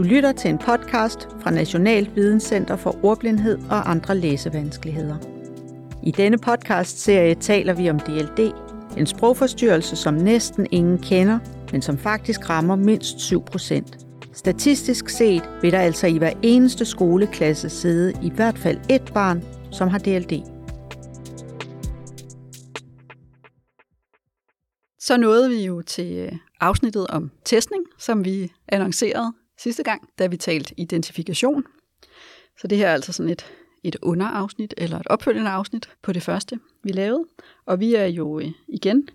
Du 0.00 0.04
lytter 0.04 0.32
til 0.32 0.50
en 0.50 0.58
podcast 0.58 1.28
fra 1.40 1.50
National 1.50 2.10
Videnscenter 2.14 2.76
for 2.76 3.04
Ordblindhed 3.04 3.58
og 3.70 3.90
andre 3.90 4.16
læsevanskeligheder. 4.16 5.16
I 6.02 6.10
denne 6.10 6.38
podcast-serie 6.38 7.34
taler 7.34 7.74
vi 7.74 7.90
om 7.90 8.00
DLD, 8.00 8.52
en 8.96 9.06
sprogforstyrrelse, 9.06 9.96
som 9.96 10.14
næsten 10.14 10.66
ingen 10.70 10.98
kender, 10.98 11.38
men 11.72 11.82
som 11.82 11.98
faktisk 11.98 12.50
rammer 12.50 12.76
mindst 12.76 13.20
7 13.20 13.44
procent. 13.44 14.06
Statistisk 14.32 15.08
set 15.08 15.42
vil 15.62 15.72
der 15.72 15.80
altså 15.80 16.06
i 16.06 16.18
hver 16.18 16.32
eneste 16.42 16.84
skoleklasse 16.84 17.68
sidde 17.68 18.12
i 18.22 18.30
hvert 18.30 18.58
fald 18.58 18.78
et 18.88 19.10
barn, 19.14 19.44
som 19.72 19.88
har 19.88 19.98
DLD. 19.98 20.32
Så 25.00 25.16
nåede 25.16 25.50
vi 25.50 25.64
jo 25.64 25.82
til 25.82 26.16
øh, 26.16 26.32
afsnittet 26.60 27.06
om 27.06 27.30
testning, 27.44 27.84
som 27.98 28.24
vi 28.24 28.52
annoncerede 28.68 29.32
sidste 29.62 29.82
gang, 29.82 30.08
da 30.18 30.26
vi 30.26 30.36
talte 30.36 30.74
identifikation. 30.76 31.64
Så 32.60 32.66
det 32.66 32.78
her 32.78 32.88
er 32.88 32.92
altså 32.92 33.12
sådan 33.12 33.32
et, 33.32 33.46
et 33.82 33.96
underafsnit, 34.02 34.74
eller 34.76 34.98
et 34.98 35.06
opfølgende 35.06 35.50
afsnit 35.50 35.90
på 36.02 36.12
det 36.12 36.22
første, 36.22 36.58
vi 36.82 36.92
lavede. 36.92 37.24
Og 37.66 37.80
vi 37.80 37.94
er 37.94 38.06
jo 38.06 38.40
øh, 38.40 38.52
igen 38.68 39.08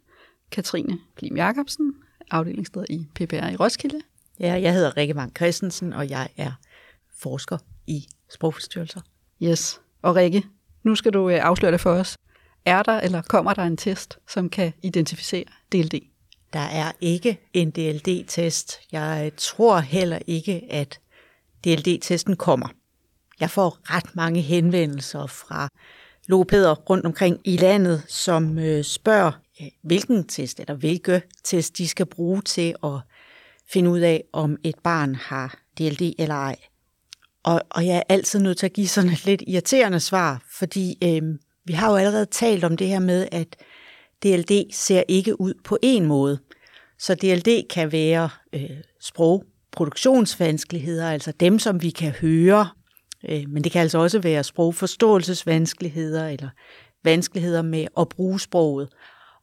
Katrine 0.51 0.99
Klim 1.15 1.37
Jacobsen, 1.37 1.93
afdelingsleder 2.31 2.85
i 2.89 3.07
PPR 3.15 3.49
i 3.49 3.55
Roskilde. 3.55 4.01
Ja, 4.39 4.53
jeg 4.53 4.73
hedder 4.73 4.97
Rikke 4.97 5.13
Mang 5.13 5.35
Christensen, 5.35 5.93
og 5.93 6.09
jeg 6.09 6.29
er 6.37 6.51
forsker 7.17 7.57
i 7.87 8.07
sprogforstyrrelser. 8.29 9.01
Yes. 9.43 9.81
Og 10.01 10.15
Rikke, 10.15 10.43
nu 10.83 10.95
skal 10.95 11.13
du 11.13 11.29
øh, 11.29 11.39
afsløre 11.41 11.71
det 11.71 11.81
for 11.81 11.91
os. 11.91 12.17
Er 12.65 12.83
der 12.83 12.99
eller 12.99 13.21
kommer 13.21 13.53
der 13.53 13.63
en 13.63 13.77
test, 13.77 14.19
som 14.27 14.49
kan 14.49 14.73
identificere 14.83 15.45
DLD? 15.71 16.14
Der 16.53 16.59
er 16.59 16.91
ikke 17.01 17.39
en 17.53 17.71
DLD-test. 17.71 18.79
Jeg 18.91 19.31
tror 19.37 19.79
heller 19.79 20.19
ikke, 20.27 20.63
at 20.69 20.99
DLD-testen 21.65 22.35
kommer. 22.35 22.67
Jeg 23.39 23.49
får 23.49 23.77
ret 23.83 24.15
mange 24.15 24.41
henvendelser 24.41 25.27
fra 25.27 25.69
logopæder 26.27 26.75
rundt 26.75 27.05
omkring 27.05 27.39
i 27.43 27.57
landet, 27.57 28.03
som 28.07 28.59
øh, 28.59 28.83
spørger, 28.83 29.31
øh, 29.61 29.67
hvilken 29.81 30.27
test 30.27 30.59
eller 30.59 30.73
hvilke 30.73 31.21
test 31.43 31.77
de 31.77 31.87
skal 31.87 32.05
bruge 32.05 32.41
til 32.41 32.75
at 32.83 32.99
finde 33.69 33.89
ud 33.89 33.99
af, 33.99 34.23
om 34.33 34.57
et 34.63 34.75
barn 34.83 35.15
har 35.15 35.59
DLD 35.77 36.13
eller 36.19 36.35
ej. 36.35 36.55
Og, 37.43 37.61
og 37.69 37.85
jeg 37.85 37.97
er 37.97 38.03
altid 38.09 38.39
nødt 38.39 38.57
til 38.57 38.65
at 38.65 38.73
give 38.73 38.87
sådan 38.87 39.09
et 39.09 39.25
lidt 39.25 39.43
irriterende 39.47 39.99
svar, 39.99 40.43
fordi 40.51 40.97
øh, 41.03 41.39
vi 41.65 41.73
har 41.73 41.89
jo 41.89 41.95
allerede 41.95 42.25
talt 42.25 42.63
om 42.63 42.77
det 42.77 42.87
her 42.87 42.99
med, 42.99 43.27
at 43.31 43.55
DLD 44.25 44.73
ser 44.73 45.03
ikke 45.07 45.41
ud 45.41 45.53
på 45.63 45.77
en 45.81 46.05
måde. 46.05 46.39
Så 46.99 47.15
DLD 47.15 47.67
kan 47.69 47.91
være 47.91 48.29
øh, 48.53 48.69
sprogproduktionsvanskeligheder, 49.01 51.09
altså 51.09 51.31
dem, 51.31 51.59
som 51.59 51.81
vi 51.81 51.89
kan 51.89 52.11
høre, 52.11 52.67
øh, 53.29 53.49
men 53.49 53.63
det 53.63 53.71
kan 53.71 53.81
altså 53.81 53.97
også 53.97 54.19
være 54.19 54.43
sprogforståelsesvanskeligheder 54.43 56.27
eller 56.27 56.49
vanskeligheder 57.03 57.61
med 57.61 57.87
at 57.97 58.09
bruge 58.09 58.39
sproget. 58.39 58.89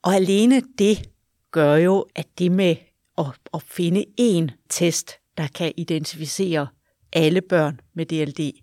Og 0.02 0.14
alene 0.14 0.62
det 0.78 1.10
gør 1.50 1.76
jo, 1.76 2.06
at 2.14 2.26
det 2.38 2.52
med 2.52 2.76
at, 3.18 3.26
at 3.54 3.62
finde 3.62 4.04
én 4.20 4.48
test, 4.70 5.12
der 5.36 5.46
kan 5.54 5.72
identificere 5.76 6.66
alle 7.12 7.40
børn 7.40 7.80
med 7.94 8.06
DLD, 8.06 8.60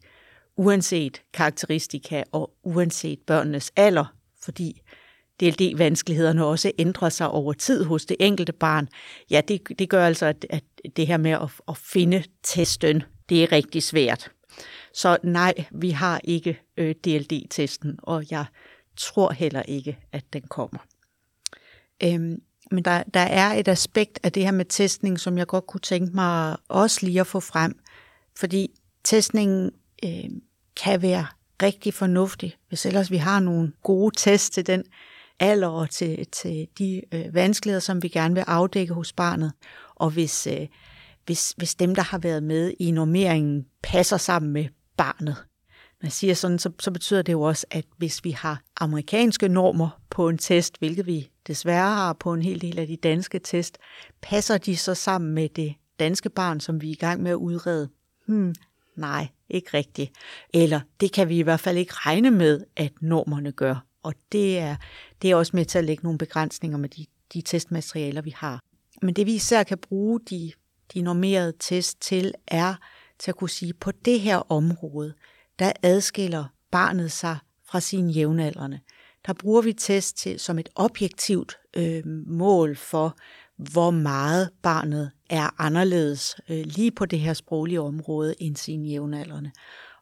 uanset 0.57 1.21
karakteristika 1.33 2.23
og 2.31 2.51
uanset 2.63 3.19
børnenes 3.27 3.71
alder, 3.75 4.05
fordi 4.41 4.81
DLD-vanskelighederne 5.39 6.45
også 6.45 6.71
ændrer 6.79 7.09
sig 7.09 7.29
over 7.29 7.53
tid 7.53 7.83
hos 7.83 8.05
det 8.05 8.17
enkelte 8.19 8.53
barn, 8.53 8.87
ja, 9.29 9.41
det, 9.47 9.61
det 9.79 9.89
gør 9.89 10.05
altså, 10.05 10.25
at, 10.25 10.45
at 10.49 10.63
det 10.95 11.07
her 11.07 11.17
med 11.17 11.31
at, 11.31 11.49
at 11.67 11.77
finde 11.77 12.23
testen, 12.43 13.03
det 13.29 13.43
er 13.43 13.51
rigtig 13.51 13.83
svært. 13.83 14.31
Så 14.93 15.17
nej, 15.23 15.53
vi 15.71 15.89
har 15.89 16.21
ikke 16.23 16.59
øh, 16.77 16.95
DLD-testen, 17.05 17.99
og 18.03 18.25
jeg 18.31 18.45
tror 18.97 19.31
heller 19.31 19.61
ikke, 19.61 19.97
at 20.11 20.23
den 20.33 20.41
kommer. 20.41 20.79
Øhm, 22.03 22.41
men 22.71 22.85
der, 22.85 23.03
der 23.03 23.19
er 23.19 23.53
et 23.53 23.67
aspekt 23.67 24.19
af 24.23 24.31
det 24.31 24.43
her 24.43 24.51
med 24.51 24.65
testning, 24.65 25.19
som 25.19 25.37
jeg 25.37 25.47
godt 25.47 25.67
kunne 25.67 25.81
tænke 25.81 26.15
mig 26.15 26.57
også 26.67 27.05
lige 27.05 27.19
at 27.19 27.27
få 27.27 27.39
frem, 27.39 27.79
fordi 28.37 28.71
testningen 29.03 29.71
øh, 30.05 30.29
kan 30.83 31.01
være 31.01 31.25
rigtig 31.61 31.93
fornuftig, 31.93 32.55
hvis 32.69 32.85
ellers 32.85 33.11
vi 33.11 33.17
har 33.17 33.39
nogle 33.39 33.71
gode 33.83 34.15
tests 34.17 34.49
til 34.49 34.67
den 34.67 34.83
alder 35.39 35.67
og 35.67 35.89
til, 35.89 36.25
til 36.31 36.67
de 36.77 37.01
øh, 37.11 37.33
vanskeligheder, 37.33 37.79
som 37.79 38.03
vi 38.03 38.07
gerne 38.07 38.35
vil 38.35 38.43
afdække 38.47 38.93
hos 38.93 39.13
barnet. 39.13 39.51
Og 39.95 40.09
hvis, 40.09 40.47
øh, 40.47 40.67
hvis, 41.25 41.53
hvis 41.57 41.75
dem, 41.75 41.95
der 41.95 42.01
har 42.01 42.17
været 42.17 42.43
med 42.43 42.73
i 42.79 42.91
normeringen, 42.91 43.65
passer 43.83 44.17
sammen 44.17 44.51
med 44.51 44.65
barnet. 44.97 45.35
Når 46.01 46.05
jeg 46.05 46.11
siger 46.11 46.33
sådan, 46.33 46.59
så, 46.59 46.71
så 46.79 46.91
betyder 46.91 47.21
det 47.21 47.33
jo 47.33 47.41
også, 47.41 47.65
at 47.71 47.85
hvis 47.97 48.23
vi 48.23 48.31
har 48.31 48.61
amerikanske 48.79 49.47
normer 49.47 50.01
på 50.09 50.29
en 50.29 50.37
test, 50.37 50.79
hvilket 50.79 51.05
vi 51.05 51.29
desværre 51.47 51.95
har 51.95 52.13
på 52.13 52.33
en 52.33 52.41
hel 52.41 52.61
del 52.61 52.79
af 52.79 52.87
de 52.87 52.95
danske 52.95 53.39
test, 53.39 53.77
passer 54.21 54.57
de 54.57 54.77
så 54.77 54.93
sammen 54.93 55.33
med 55.33 55.49
det 55.49 55.73
danske 55.99 56.29
barn, 56.29 56.59
som 56.59 56.81
vi 56.81 56.87
er 56.87 56.91
i 56.91 56.95
gang 56.95 57.23
med 57.23 57.31
at 57.31 57.35
udrede? 57.35 57.89
Hmm, 58.25 58.55
nej, 58.95 59.27
ikke 59.49 59.69
rigtigt. 59.73 60.11
Eller 60.53 60.79
det 60.99 61.11
kan 61.11 61.29
vi 61.29 61.39
i 61.39 61.41
hvert 61.41 61.59
fald 61.59 61.77
ikke 61.77 61.93
regne 61.93 62.31
med, 62.31 62.61
at 62.75 62.91
normerne 63.01 63.51
gør. 63.51 63.88
Og 64.03 64.13
det 64.31 64.59
er, 64.59 64.75
det 65.21 65.31
er 65.31 65.35
også 65.35 65.51
med 65.55 65.65
til 65.65 65.77
at 65.77 65.85
lægge 65.85 66.03
nogle 66.03 66.17
begrænsninger 66.17 66.77
med 66.77 66.89
de, 66.89 67.05
de 67.33 67.41
testmaterialer, 67.41 68.21
vi 68.21 68.33
har. 68.35 68.59
Men 69.01 69.13
det 69.13 69.25
vi 69.25 69.33
især 69.35 69.63
kan 69.63 69.77
bruge 69.77 70.19
de, 70.29 70.51
de 70.93 71.01
normerede 71.01 71.53
test 71.59 72.01
til, 72.01 72.33
er 72.47 72.75
til 73.19 73.31
at 73.31 73.35
kunne 73.35 73.49
sige, 73.49 73.73
på 73.73 73.91
det 73.91 74.19
her 74.19 74.51
område, 74.51 75.13
der 75.59 75.71
adskiller 75.83 76.45
barnet 76.71 77.11
sig 77.11 77.37
fra 77.65 77.79
sine 77.79 78.11
jævnaldrende. 78.11 78.79
Der 79.27 79.33
bruger 79.33 79.61
vi 79.61 79.73
test 79.73 80.17
til 80.17 80.39
som 80.39 80.59
et 80.59 80.69
objektivt 80.75 81.57
øh, 81.77 82.03
mål 82.27 82.75
for, 82.75 83.17
hvor 83.57 83.91
meget 83.91 84.49
barnet 84.63 85.11
er 85.29 85.61
anderledes 85.61 86.35
øh, 86.49 86.65
lige 86.65 86.91
på 86.91 87.05
det 87.05 87.19
her 87.19 87.33
sproglige 87.33 87.81
område 87.81 88.35
end 88.39 88.55
sine 88.55 88.89
jævnaldrende. 88.89 89.51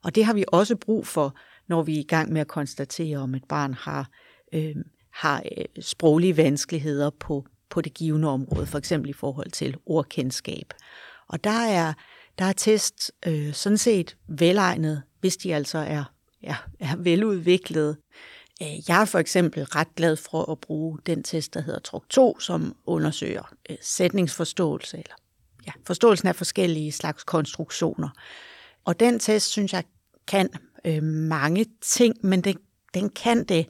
Og 0.03 0.15
det 0.15 0.25
har 0.25 0.33
vi 0.33 0.45
også 0.47 0.75
brug 0.75 1.07
for, 1.07 1.35
når 1.67 1.83
vi 1.83 1.95
er 1.95 1.99
i 1.99 2.07
gang 2.07 2.33
med 2.33 2.41
at 2.41 2.47
konstatere, 2.47 3.17
om 3.17 3.35
et 3.35 3.43
barn 3.49 3.73
har, 3.73 4.09
øhm, 4.53 4.79
øh, 4.79 4.85
har 5.13 5.43
sproglige 5.79 6.37
vanskeligheder 6.37 7.09
på, 7.09 7.45
på 7.69 7.81
det 7.81 7.93
givende 7.93 8.27
område, 8.27 8.65
for 8.65 8.77
eksempel 8.77 9.09
i 9.09 9.13
forhold 9.13 9.51
til 9.51 9.77
ordkendskab. 9.85 10.73
Og 11.27 11.43
der 11.43 11.65
er, 11.69 11.93
der 12.39 12.45
er 12.45 12.53
test 12.53 13.11
øh, 13.27 13.53
sådan 13.53 13.77
set 13.77 14.17
velegnet, 14.27 15.03
hvis 15.19 15.37
de 15.37 15.55
altså 15.55 15.77
er, 15.77 16.03
er, 16.43 16.67
er 16.79 16.95
veludviklede. 16.95 17.97
Øh, 18.61 18.89
jeg 18.89 19.01
er 19.01 19.05
for 19.05 19.19
eksempel 19.19 19.63
ret 19.63 19.95
glad 19.95 20.15
for 20.15 20.51
at 20.51 20.59
bruge 20.59 20.99
den 21.05 21.23
test, 21.23 21.53
der 21.53 21.61
hedder 21.61 21.79
TRUK 21.79 22.09
2, 22.09 22.39
som 22.39 22.75
undersøger 22.85 23.53
øh, 23.69 23.77
sætningsforståelse, 23.81 24.97
eller 24.97 25.15
ja, 25.67 25.71
forståelsen 25.87 26.27
af 26.27 26.35
forskellige 26.35 26.91
slags 26.91 27.23
konstruktioner. 27.23 28.09
Og 28.85 28.99
den 28.99 29.19
test, 29.19 29.49
synes 29.49 29.73
jeg, 29.73 29.83
kan 30.27 30.49
øh, 30.87 31.03
mange 31.03 31.65
ting, 31.81 32.15
men 32.23 32.41
det, 32.41 32.57
den 32.93 33.09
kan 33.09 33.43
det 33.43 33.67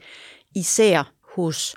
især 0.55 1.13
hos 1.35 1.75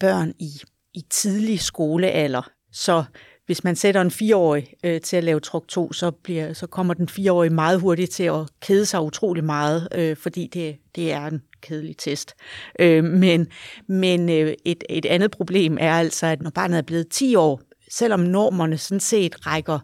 børn 0.00 0.34
i, 0.38 0.50
i 0.94 1.04
tidlig 1.10 1.60
skolealder. 1.60 2.50
Så 2.72 3.04
hvis 3.46 3.64
man 3.64 3.76
sætter 3.76 4.00
en 4.00 4.10
fireårig 4.10 4.74
øh, 4.84 5.00
til 5.00 5.16
at 5.16 5.24
lave 5.24 5.40
truk 5.40 5.68
2, 5.68 5.92
så, 5.92 6.10
bliver, 6.10 6.52
så 6.52 6.66
kommer 6.66 6.94
den 6.94 7.08
fireårige 7.08 7.54
meget 7.54 7.80
hurtigt 7.80 8.10
til 8.10 8.22
at 8.22 8.48
kede 8.60 8.86
sig 8.86 9.02
utrolig 9.02 9.44
meget, 9.44 9.88
øh, 9.94 10.16
fordi 10.16 10.46
det, 10.46 10.76
det 10.94 11.12
er 11.12 11.26
en 11.26 11.42
kedelig 11.62 11.96
test. 11.96 12.34
Øh, 12.78 13.04
men 13.04 13.46
men 13.86 14.28
øh, 14.28 14.54
et, 14.64 14.84
et 14.88 15.06
andet 15.06 15.30
problem 15.30 15.78
er 15.80 15.94
altså, 15.94 16.26
at 16.26 16.42
når 16.42 16.50
barnet 16.50 16.78
er 16.78 16.82
blevet 16.82 17.08
10 17.08 17.34
år, 17.34 17.60
selvom 17.90 18.20
normerne 18.20 18.78
sådan 18.78 19.00
set 19.00 19.46
rækker 19.46 19.78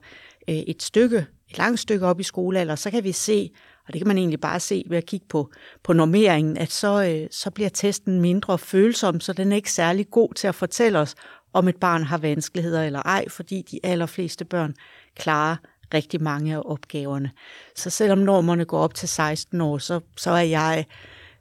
øh, 0.49 0.57
et 0.57 0.83
stykke, 0.83 1.27
et 1.51 1.59
langt 1.59 1.81
stykke 1.81 2.07
op 2.07 2.21
i 2.21 2.23
skolealder, 2.23 2.75
så 2.75 2.91
kan 2.91 3.05
vi 3.05 3.13
se, 3.13 3.51
og 3.87 3.93
det 3.93 4.01
kan 4.01 4.09
man 4.09 4.19
egentlig 4.19 4.41
bare 4.41 4.61
se 4.61 4.85
ved 4.89 4.99
at 4.99 5.07
kigge 5.07 5.27
på, 5.29 5.51
på 5.83 5.93
normeringen, 5.93 6.57
at 6.57 6.73
så, 6.73 7.05
øh, 7.05 7.29
så 7.31 7.51
bliver 7.51 7.69
testen 7.69 8.21
mindre 8.21 8.59
følsom, 8.59 9.21
så 9.21 9.33
den 9.33 9.53
er 9.53 9.57
ikke 9.57 9.73
særlig 9.73 10.11
god 10.11 10.35
til 10.35 10.49
at 10.49 10.55
fortælle 10.55 10.99
os, 10.99 11.15
om 11.53 11.69
et 11.69 11.77
barn 11.77 12.03
har 12.03 12.19
vanskeligheder 12.19 12.83
eller 12.83 13.03
ej, 13.03 13.29
fordi 13.29 13.63
de 13.63 13.81
allerfleste 13.85 14.45
børn 14.45 14.75
klarer 15.17 15.57
rigtig 15.95 16.23
mange 16.23 16.55
af 16.55 16.63
opgaverne. 16.65 17.31
Så 17.77 17.91
selvom 17.91 18.19
normerne 18.19 18.65
går 18.65 18.79
op 18.79 18.95
til 18.95 19.09
16 19.09 19.61
år, 19.61 19.79
så, 19.79 20.01
så 20.17 20.31
er 20.31 20.43
jeg 20.43 20.85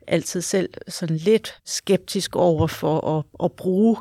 altid 0.08 0.42
selv 0.42 0.70
sådan 0.88 1.18
lidt 1.18 1.60
skeptisk 1.66 2.36
over 2.36 2.68
for 2.68 3.18
at, 3.18 3.26
at 3.44 3.52
bruge 3.52 3.98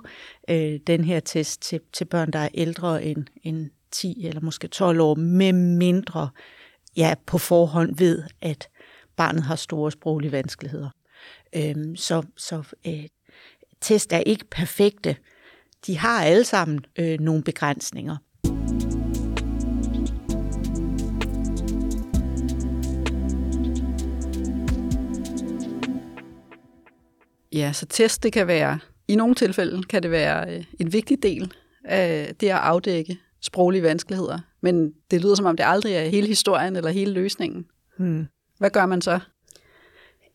øh, 0.50 0.81
den 0.87 1.05
her 1.05 1.20
test 1.20 1.62
til, 1.62 1.81
til 1.93 2.05
børn, 2.05 2.31
der 2.31 2.38
er 2.38 2.49
ældre 2.55 3.05
end, 3.05 3.25
end 3.43 3.70
10 3.91 4.26
eller 4.26 4.41
måske 4.41 4.69
12 4.69 5.00
år, 5.00 5.14
med 5.14 5.52
mindre 5.52 6.29
ja, 6.96 7.14
på 7.26 7.38
forhånd 7.38 7.96
ved, 7.96 8.23
at 8.41 8.69
barnet 9.17 9.43
har 9.43 9.56
store 9.56 9.93
sproglige 9.93 10.32
vanskeligheder. 10.32 10.91
Øhm, 11.56 11.96
så 11.96 12.23
så 12.37 12.62
øh, 12.87 13.05
test 13.81 14.12
er 14.12 14.19
ikke 14.19 14.44
perfekte. 14.50 15.17
De 15.87 15.99
har 15.99 16.25
alle 16.25 16.44
sammen 16.44 16.85
øh, 16.99 17.20
nogle 17.20 17.43
begrænsninger. 17.43 18.17
Ja, 27.52 27.73
så 27.73 27.87
test 27.87 28.23
det 28.23 28.32
kan 28.32 28.46
være, 28.46 28.79
i 29.08 29.17
nogle 29.17 29.35
tilfælde 29.35 29.82
kan 29.82 30.02
det 30.02 30.11
være 30.11 30.55
øh, 30.55 30.64
en 30.81 30.93
vigtig 30.93 31.23
del 31.23 31.52
af 31.85 32.35
det 32.41 32.49
at 32.49 32.56
afdække 32.56 33.19
sproglige 33.41 33.82
vanskeligheder 33.82 34.38
men 34.64 34.93
det 35.11 35.20
lyder 35.22 35.34
som 35.34 35.46
om, 35.46 35.56
det 35.56 35.64
aldrig 35.66 35.94
er 35.94 36.08
hele 36.08 36.26
historien 36.26 36.76
eller 36.76 36.90
hele 36.90 37.12
løsningen. 37.12 37.66
Hmm. 37.99 38.26
Hvad 38.58 38.70
gør 38.70 38.87
man 38.87 39.02
så? 39.02 39.20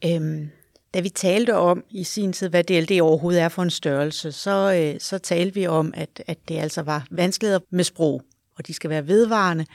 Øhm, 0.06 0.50
da 0.94 1.00
vi 1.00 1.10
talte 1.10 1.56
om 1.56 1.84
i 1.90 2.04
sin 2.04 2.34
tid, 2.34 2.50
hvad 2.50 2.64
DLD 2.64 3.02
overhovedet 3.02 3.42
er 3.42 3.50
for 3.50 3.64
en 3.64 3.70
størrelse, 3.70 4.31
så, 4.31 4.74
øh, 4.74 5.00
så 5.00 5.18
talte 5.18 5.54
vi 5.54 5.68
om, 5.68 5.94
at, 5.98 6.24
at 6.28 6.38
det 6.48 6.58
altså 6.58 6.81
var 6.81 7.08
vanskeligheder 7.12 7.60
med 7.72 7.84
sprog, 7.84 8.22
og 8.58 8.68
de 8.68 8.74
skal 8.74 8.90
være 8.90 9.08
vedvarende. 9.08 9.66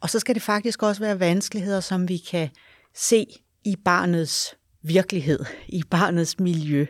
Og 0.00 0.10
så 0.10 0.18
skal 0.18 0.34
det 0.34 0.42
faktisk 0.42 0.82
også 0.82 1.00
være 1.00 1.20
vanskeligheder, 1.20 1.80
som 1.80 2.08
vi 2.08 2.16
kan 2.16 2.48
se 2.94 3.26
i 3.64 3.76
barnets 3.84 4.56
virkelighed, 4.82 5.44
i 5.68 5.82
barnets 5.90 6.40
miljø. 6.40 6.86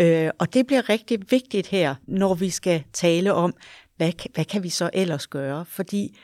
Øh, 0.00 0.30
og 0.38 0.54
det 0.54 0.66
bliver 0.66 0.88
rigtig 0.88 1.20
vigtigt 1.30 1.66
her, 1.66 1.94
når 2.06 2.34
vi 2.34 2.50
skal 2.50 2.84
tale 2.92 3.32
om, 3.32 3.54
hvad, 3.96 4.12
hvad 4.34 4.44
kan 4.44 4.62
vi 4.62 4.68
så 4.68 4.90
ellers 4.92 5.26
gøre? 5.26 5.64
Fordi 5.64 6.18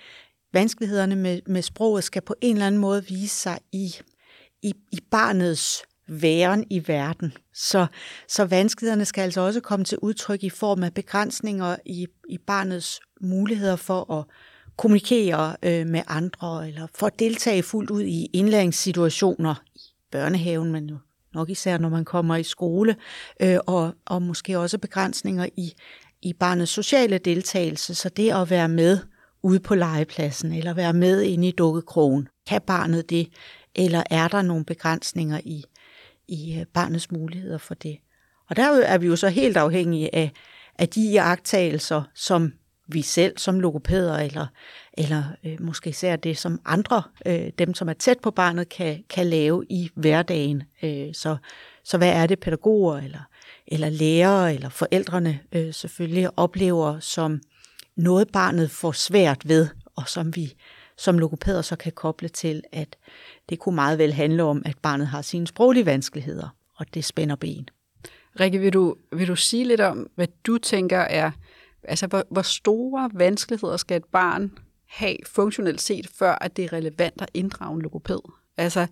vanskelighederne 0.52 1.17
med, 1.17 1.40
med 1.46 1.62
sproget 1.62 2.05
skal 2.05 2.22
på 2.22 2.34
en 2.40 2.56
eller 2.56 2.67
anden 2.67 2.81
måde 2.81 3.06
vise 3.06 3.37
sig 3.37 3.58
i, 3.72 3.94
i, 4.62 4.75
i 4.93 5.00
barnets 5.11 5.82
væren 6.08 6.64
i 6.70 6.88
verden. 6.88 7.32
Så, 7.55 7.87
så 8.28 8.44
vanskelighederne 8.44 9.05
skal 9.05 9.22
altså 9.22 9.40
også 9.40 9.61
komme 9.61 9.84
til 9.84 9.99
udtryk 9.99 10.44
i 10.44 10.50
form 10.50 10.82
af 10.82 10.94
begrænsninger 10.94 11.76
i, 11.87 12.06
i 12.28 12.38
barnets 12.38 13.00
muligheder 13.20 13.76
for 13.76 14.12
at 14.12 14.25
kommunikere 14.76 15.56
øh, 15.62 15.87
med 15.87 16.02
andre, 16.06 16.69
eller 16.69 16.87
for 16.94 17.06
at 17.06 17.19
deltage 17.19 17.62
fuldt 17.62 17.90
ud 17.90 18.02
i 18.02 18.26
indlæringssituationer 18.32 19.55
i 19.75 19.81
børnehaven, 20.11 20.73
men 20.73 20.87
jo 20.88 20.96
nok 21.34 21.50
især 21.50 21.78
når 21.78 21.88
man 21.88 22.05
kommer 22.05 22.37
i 22.37 22.43
skole, 22.43 22.96
øh, 23.40 23.58
og, 23.66 23.94
og 24.06 24.23
måske 24.23 24.58
også 24.58 24.78
begrænsninger 24.78 25.46
i, 25.56 25.75
i 26.22 26.32
barnets 26.32 26.72
sociale 26.72 27.19
deltagelse. 27.19 27.94
Så 27.94 28.08
det 28.08 28.32
at 28.32 28.50
være 28.50 28.69
med 28.69 28.99
ude 29.43 29.61
på 29.61 29.75
legepladsen, 29.75 30.52
eller 30.52 30.75
være 30.75 30.93
med 30.93 31.22
inde 31.22 31.49
i 31.49 31.52
dukkekrogen, 31.52 32.28
kan 32.46 32.61
barnet 32.67 33.11
det, 33.11 33.28
eller 33.75 34.02
er 34.11 34.28
der 34.28 34.43
nogle 34.43 34.64
begrænsninger 34.64 35.40
i, 35.44 35.64
i 36.28 36.58
øh, 36.58 36.67
barnets 36.67 37.11
muligheder 37.11 37.58
for 37.58 37.75
det? 37.75 37.99
Og 38.50 38.56
der 38.56 38.82
er 38.82 38.99
vi 38.99 39.06
jo 39.06 39.17
så 39.17 39.28
helt 39.28 39.56
afhængige 39.56 40.14
af, 40.14 40.32
af 40.78 40.88
de 40.88 41.00
iagttagelser, 41.00 42.02
som 42.14 42.52
vi 42.87 43.02
selv 43.02 43.38
som 43.38 43.61
logopæder, 43.61 44.19
eller, 44.19 44.46
eller 44.93 45.23
øh, 45.44 45.56
måske 45.61 45.90
især 45.90 46.16
det, 46.16 46.38
som 46.38 46.61
andre, 46.64 47.02
øh, 47.26 47.50
dem 47.58 47.75
som 47.75 47.88
er 47.88 47.93
tæt 47.93 48.19
på 48.23 48.31
barnet, 48.31 48.69
kan, 48.69 49.05
kan 49.11 49.26
lave 49.26 49.64
i 49.69 49.90
hverdagen. 49.94 50.62
Øh, 50.82 51.14
så, 51.14 51.37
så 51.84 51.99
hvad 51.99 52.12
er 52.12 52.26
det 52.26 52.40
pædagoger, 52.40 52.96
eller, 52.96 53.29
eller 53.70 53.88
lærere, 53.88 54.55
eller 54.55 54.69
forældrene 54.69 55.40
øh, 55.52 55.75
selvfølgelig 55.75 56.38
oplever 56.38 57.00
som 57.00 57.40
noget 57.96 58.28
barnet 58.32 58.70
får 58.70 58.93
svært 58.93 59.49
ved, 59.49 59.69
og 59.96 60.08
som 60.08 60.37
vi 60.37 60.55
som 60.96 61.19
logopæder 61.19 61.62
så 61.62 61.76
kan 61.76 61.93
koble 61.93 62.28
til, 62.28 62.62
at 62.72 62.96
det 63.49 63.58
kunne 63.58 63.75
meget 63.75 63.99
vel 63.99 64.12
handle 64.12 64.43
om, 64.43 64.62
at 64.64 64.78
barnet 64.82 65.06
har 65.06 65.22
sine 65.22 65.46
sproglige 65.46 65.87
vanskeligheder, 65.87 66.49
og 66.76 66.94
det 66.94 67.05
spænder 67.05 67.37
ben. 67.37 67.69
Rikke, 68.40 68.58
vil 68.58 68.72
du, 68.72 68.96
vil 69.12 69.28
du 69.28 69.37
sige 69.37 69.64
lidt 69.64 69.81
om, 69.81 70.11
hvad 70.14 70.26
du 70.46 70.58
tænker 70.58 70.99
er 70.99 71.31
Altså, 71.84 72.06
hvor, 72.06 72.25
hvor 72.31 72.43
store 72.43 73.11
vanskeligheder 73.14 73.76
skal 73.76 73.96
et 73.96 74.05
barn 74.05 74.58
have 74.87 75.16
funktionelt 75.26 75.81
set, 75.81 76.06
før 76.19 76.32
at 76.32 76.56
det 76.56 76.64
er 76.64 76.73
relevant 76.73 77.23
at 77.23 77.31
inddrage 77.34 77.75
en 77.75 77.82
logopæd? 77.82 78.32
Altså, 78.56 78.87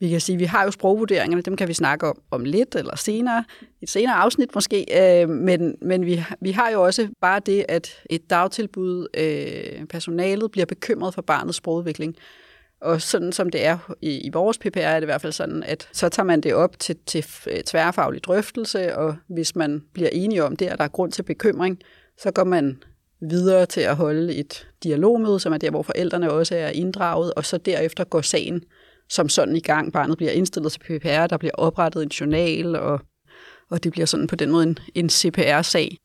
vi 0.00 0.08
kan 0.08 0.20
sige, 0.20 0.38
vi 0.38 0.44
har 0.44 0.64
jo 0.64 0.70
sprogvurderingerne, 0.70 1.42
dem 1.42 1.56
kan 1.56 1.68
vi 1.68 1.74
snakke 1.74 2.06
om, 2.06 2.22
om 2.30 2.44
lidt 2.44 2.74
eller 2.74 2.96
senere, 2.96 3.44
et 3.82 3.90
senere 3.90 4.14
afsnit 4.14 4.54
måske, 4.54 4.86
øh, 5.22 5.28
men, 5.28 5.76
men 5.82 6.06
vi, 6.06 6.24
vi 6.40 6.50
har 6.50 6.70
jo 6.70 6.82
også 6.82 7.08
bare 7.20 7.40
det, 7.46 7.64
at 7.68 8.02
et 8.10 8.30
dagtilbud, 8.30 9.06
øh, 9.14 9.86
personalet 9.86 10.50
bliver 10.50 10.66
bekymret 10.66 11.14
for 11.14 11.22
barnets 11.22 11.56
sprogudvikling. 11.56 12.16
Og 12.80 13.02
sådan 13.02 13.32
som 13.32 13.50
det 13.50 13.66
er 13.66 13.94
i, 14.00 14.18
i 14.18 14.30
vores 14.32 14.58
PPR, 14.58 14.78
er 14.78 14.94
det 14.94 15.02
i 15.02 15.04
hvert 15.04 15.20
fald 15.20 15.32
sådan, 15.32 15.62
at 15.62 15.88
så 15.92 16.08
tager 16.08 16.24
man 16.24 16.40
det 16.40 16.54
op 16.54 16.78
til, 16.78 16.96
til 17.06 17.26
øh, 17.46 17.60
tværfaglig 17.62 18.24
drøftelse, 18.24 18.96
og 18.96 19.16
hvis 19.28 19.56
man 19.56 19.82
bliver 19.92 20.10
enige 20.12 20.44
om 20.44 20.56
det, 20.56 20.66
at 20.66 20.78
der 20.78 20.84
er 20.84 20.88
grund 20.88 21.12
til 21.12 21.22
bekymring, 21.22 21.78
så 22.18 22.30
går 22.30 22.44
man 22.44 22.82
videre 23.20 23.66
til 23.66 23.80
at 23.80 23.96
holde 23.96 24.34
et 24.34 24.68
dialogmøde, 24.82 25.40
som 25.40 25.52
er 25.52 25.58
der, 25.58 25.70
hvor 25.70 25.82
forældrene 25.82 26.30
også 26.30 26.56
er 26.56 26.68
inddraget, 26.68 27.34
og 27.34 27.44
så 27.44 27.58
derefter 27.58 28.04
går 28.04 28.20
sagen 28.20 28.64
som 29.10 29.28
sådan 29.28 29.56
i 29.56 29.60
gang. 29.60 29.92
Barnet 29.92 30.16
bliver 30.16 30.32
indstillet 30.32 30.72
til 30.72 30.80
PPR, 30.80 31.26
der 31.26 31.36
bliver 31.36 31.54
oprettet 31.54 32.02
en 32.02 32.08
journal, 32.08 32.76
og, 32.76 33.00
og 33.70 33.84
det 33.84 33.92
bliver 33.92 34.06
sådan 34.06 34.26
på 34.26 34.36
den 34.36 34.50
måde 34.50 34.62
en, 34.66 34.78
en 34.94 35.10
CPR-sag. 35.10 35.96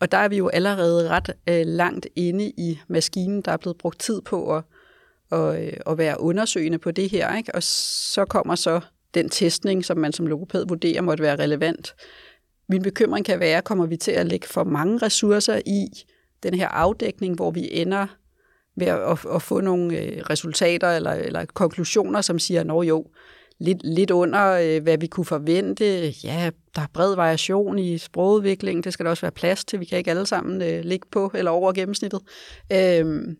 Og 0.00 0.12
der 0.12 0.18
er 0.18 0.28
vi 0.28 0.36
jo 0.36 0.48
allerede 0.48 1.08
ret 1.08 1.30
øh, 1.48 1.66
langt 1.66 2.06
inde 2.16 2.44
i 2.44 2.78
maskinen, 2.88 3.42
der 3.42 3.52
er 3.52 3.56
blevet 3.56 3.78
brugt 3.78 4.00
tid 4.00 4.20
på 4.20 4.56
at 4.56 4.62
og, 5.32 5.64
øh, 5.64 5.98
være 5.98 6.20
undersøgende 6.20 6.78
på 6.78 6.90
det 6.90 7.10
her. 7.10 7.36
Ikke? 7.36 7.54
Og 7.54 7.62
så 7.62 8.24
kommer 8.24 8.54
så 8.54 8.80
den 9.14 9.28
testning, 9.28 9.84
som 9.84 9.98
man 9.98 10.12
som 10.12 10.26
logoped 10.26 10.66
vurderer 10.68 11.02
måtte 11.02 11.22
være 11.22 11.36
relevant. 11.36 11.94
Min 12.68 12.82
bekymring 12.82 13.26
kan 13.26 13.40
være, 13.40 13.62
kommer 13.62 13.86
vi 13.86 13.96
til 13.96 14.10
at 14.12 14.26
lægge 14.26 14.46
for 14.46 14.64
mange 14.64 14.98
ressourcer 14.98 15.60
i 15.66 15.86
den 16.42 16.54
her 16.54 16.68
afdækning, 16.68 17.34
hvor 17.34 17.50
vi 17.50 17.68
ender 17.72 18.06
ved 18.76 18.86
at, 18.86 19.00
at, 19.00 19.18
at 19.34 19.42
få 19.42 19.60
nogle 19.60 19.98
øh, 19.98 20.22
resultater 20.30 20.88
eller, 20.88 21.12
eller 21.12 21.44
konklusioner, 21.44 22.20
som 22.20 22.38
siger, 22.38 22.64
nå 22.64 22.82
jo, 22.82 23.06
lidt, 23.58 23.78
lidt 23.84 24.10
under, 24.10 24.50
øh, 24.50 24.82
hvad 24.82 24.98
vi 24.98 25.06
kunne 25.06 25.24
forvente. 25.24 26.08
Ja, 26.08 26.50
der 26.74 26.82
er 26.82 26.86
bred 26.92 27.14
variation 27.14 27.78
i 27.78 27.98
sprogudviklingen, 27.98 28.82
det 28.82 28.92
skal 28.92 29.04
der 29.04 29.10
også 29.10 29.20
være 29.20 29.32
plads 29.32 29.64
til. 29.64 29.80
Vi 29.80 29.84
kan 29.84 29.98
ikke 29.98 30.10
alle 30.10 30.26
sammen 30.26 30.62
øh, 30.62 30.84
ligge 30.84 31.06
på 31.10 31.30
eller 31.34 31.50
over 31.50 31.72
gennemsnittet. 31.72 32.20
Øh, 32.72 33.34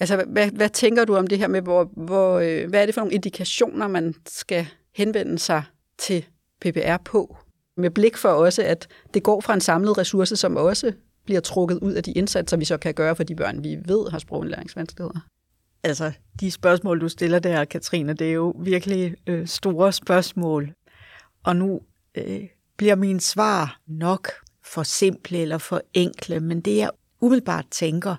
Altså, 0.00 0.24
hvad, 0.28 0.50
hvad 0.50 0.68
tænker 0.68 1.04
du 1.04 1.16
om 1.16 1.26
det 1.26 1.38
her 1.38 1.48
med, 1.48 1.62
hvor, 1.62 1.90
hvor, 1.96 2.38
øh, 2.38 2.68
hvad 2.68 2.82
er 2.82 2.86
det 2.86 2.94
for 2.94 3.00
nogle 3.00 3.14
indikationer, 3.14 3.88
man 3.88 4.14
skal 4.26 4.66
henvende 4.94 5.38
sig 5.38 5.62
til 5.98 6.26
PPR 6.60 6.96
på? 7.04 7.36
Med 7.76 7.90
blik 7.90 8.16
for 8.16 8.28
også, 8.28 8.62
at 8.62 8.88
det 9.14 9.22
går 9.22 9.40
fra 9.40 9.54
en 9.54 9.60
samlet 9.60 9.98
ressource, 9.98 10.36
som 10.36 10.56
også 10.56 10.92
bliver 11.30 11.40
trukket 11.40 11.78
ud 11.78 11.92
af 11.92 12.02
de 12.02 12.12
indsatser, 12.12 12.56
vi 12.56 12.64
så 12.64 12.76
kan 12.76 12.94
gøre 12.94 13.16
for 13.16 13.24
de 13.24 13.36
børn, 13.36 13.64
vi 13.64 13.78
ved 13.84 14.10
har 14.10 14.18
sprogindlæringsvanskeligheder. 14.18 15.20
Altså, 15.82 16.12
de 16.40 16.50
spørgsmål, 16.50 17.00
du 17.00 17.08
stiller 17.08 17.38
der, 17.38 17.64
Katrine, 17.64 18.14
det 18.14 18.28
er 18.28 18.32
jo 18.32 18.54
virkelig 18.58 19.14
øh, 19.26 19.46
store 19.46 19.92
spørgsmål. 19.92 20.74
Og 21.44 21.56
nu 21.56 21.80
øh, 22.14 22.42
bliver 22.76 22.94
min 22.94 23.20
svar 23.20 23.80
nok 23.86 24.28
for 24.64 24.82
simple 24.82 25.38
eller 25.38 25.58
for 25.58 25.82
enkle, 25.94 26.40
men 26.40 26.60
det 26.60 26.76
jeg 26.76 26.90
umiddelbart 27.20 27.66
tænker, 27.70 28.16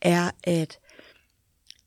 er, 0.00 0.30
at 0.44 0.78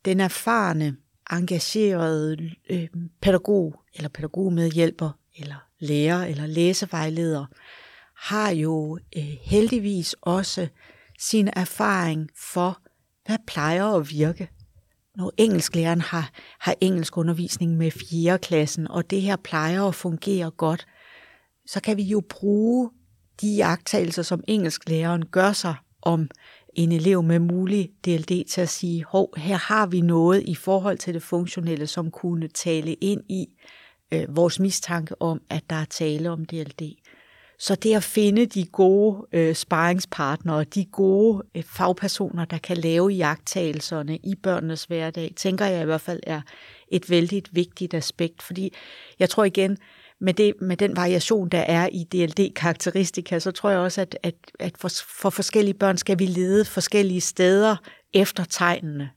den 0.04 0.20
erfarne, 0.20 0.96
engagerede 1.32 2.50
øh, 2.70 2.88
pædagog 3.20 3.82
eller 3.94 4.08
pædagogmedhjælper 4.08 5.10
eller 5.36 5.68
lærer 5.78 6.24
eller 6.24 6.46
læsevejleder 6.46 7.46
har 8.16 8.50
jo 8.50 8.98
øh, 9.16 9.36
heldigvis 9.42 10.14
også 10.22 10.68
sin 11.18 11.48
erfaring 11.56 12.30
for, 12.52 12.78
hvad 13.26 13.38
plejer 13.46 13.84
at 13.84 14.10
virke. 14.10 14.48
Når 15.16 15.32
engelsklæreren 15.36 16.00
har, 16.00 16.30
har 16.60 16.74
engelsk 16.80 17.16
undervisning 17.16 17.76
med 17.76 17.90
4. 17.90 18.38
klassen, 18.38 18.88
og 18.88 19.10
det 19.10 19.22
her 19.22 19.36
plejer 19.36 19.82
at 19.82 19.94
fungere 19.94 20.50
godt, 20.50 20.86
så 21.66 21.80
kan 21.80 21.96
vi 21.96 22.02
jo 22.02 22.22
bruge 22.30 22.90
de 23.40 23.54
jagttagelser, 23.56 24.22
som 24.22 24.44
engelsklæreren 24.48 25.26
gør 25.26 25.52
sig 25.52 25.74
om 26.02 26.28
en 26.74 26.92
elev 26.92 27.22
med 27.22 27.38
mulig 27.38 27.90
DLD 28.04 28.44
til 28.48 28.60
at 28.60 28.68
sige, 28.68 29.04
hov, 29.04 29.34
her 29.36 29.56
har 29.56 29.86
vi 29.86 30.00
noget 30.00 30.42
i 30.42 30.54
forhold 30.54 30.98
til 30.98 31.14
det 31.14 31.22
funktionelle, 31.22 31.86
som 31.86 32.10
kunne 32.10 32.48
tale 32.48 32.94
ind 32.94 33.20
i 33.28 33.46
øh, 34.12 34.36
vores 34.36 34.60
mistanke 34.60 35.22
om, 35.22 35.40
at 35.50 35.62
der 35.70 35.76
er 35.76 35.84
tale 35.84 36.30
om 36.30 36.44
DLD. 36.44 36.82
Så 37.58 37.74
det 37.74 37.96
at 37.96 38.02
finde 38.02 38.46
de 38.46 38.66
gode 38.66 39.26
øh, 39.32 39.54
sparringspartnere, 39.54 40.64
de 40.64 40.84
gode 40.84 41.42
øh, 41.54 41.62
fagpersoner, 41.62 42.44
der 42.44 42.58
kan 42.58 42.76
lave 42.76 43.08
jagttagelserne 43.08 44.16
i 44.16 44.34
børnenes 44.42 44.84
hverdag, 44.84 45.32
tænker 45.36 45.66
jeg 45.66 45.82
i 45.82 45.84
hvert 45.84 46.00
fald 46.00 46.20
er 46.26 46.40
et 46.88 47.10
vældig 47.10 47.42
vigtigt 47.52 47.94
aspekt. 47.94 48.42
Fordi 48.42 48.74
jeg 49.18 49.30
tror 49.30 49.44
igen, 49.44 49.78
med, 50.20 50.34
det, 50.34 50.54
med 50.60 50.76
den 50.76 50.96
variation, 50.96 51.48
der 51.48 51.58
er 51.58 51.88
i 51.92 52.04
DLD-karakteristika, 52.04 53.38
så 53.38 53.50
tror 53.50 53.70
jeg 53.70 53.78
også, 53.78 54.00
at, 54.00 54.18
at, 54.22 54.34
at 54.60 54.72
for, 54.78 54.88
for 55.20 55.30
forskellige 55.30 55.74
børn 55.74 55.96
skal 55.96 56.18
vi 56.18 56.26
lede 56.26 56.64
forskellige 56.64 57.20
steder 57.20 57.76
efter 58.14 58.44
tegnene. 58.44 59.10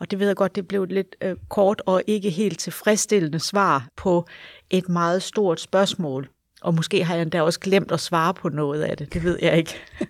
Og 0.00 0.10
det 0.10 0.18
ved 0.18 0.26
jeg 0.26 0.36
godt, 0.36 0.56
det 0.56 0.68
blev 0.68 0.82
et 0.82 0.92
lidt 0.92 1.16
øh, 1.20 1.36
kort 1.48 1.82
og 1.86 2.02
ikke 2.06 2.30
helt 2.30 2.58
tilfredsstillende 2.58 3.40
svar 3.40 3.88
på 3.96 4.26
et 4.70 4.88
meget 4.88 5.22
stort 5.22 5.60
spørgsmål. 5.60 6.28
Og 6.62 6.74
måske 6.74 7.04
har 7.04 7.14
jeg 7.14 7.22
endda 7.22 7.42
også 7.42 7.60
glemt 7.60 7.92
at 7.92 8.00
svare 8.00 8.34
på 8.34 8.48
noget 8.48 8.82
af 8.82 8.96
det, 8.96 9.14
det 9.14 9.24
ved 9.24 9.38
jeg 9.42 9.58
ikke. 9.58 9.74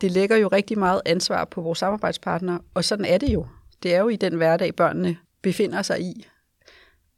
det 0.00 0.10
lægger 0.10 0.36
jo 0.36 0.48
rigtig 0.48 0.78
meget 0.78 1.02
ansvar 1.06 1.44
på 1.44 1.60
vores 1.60 1.78
samarbejdspartnere, 1.78 2.60
og 2.74 2.84
sådan 2.84 3.04
er 3.04 3.18
det 3.18 3.28
jo 3.28 3.46
det 3.84 3.94
er 3.94 3.98
jo 3.98 4.08
i 4.08 4.16
den 4.16 4.34
hverdag, 4.34 4.74
børnene 4.74 5.16
befinder 5.42 5.82
sig 5.82 6.00
i. 6.00 6.26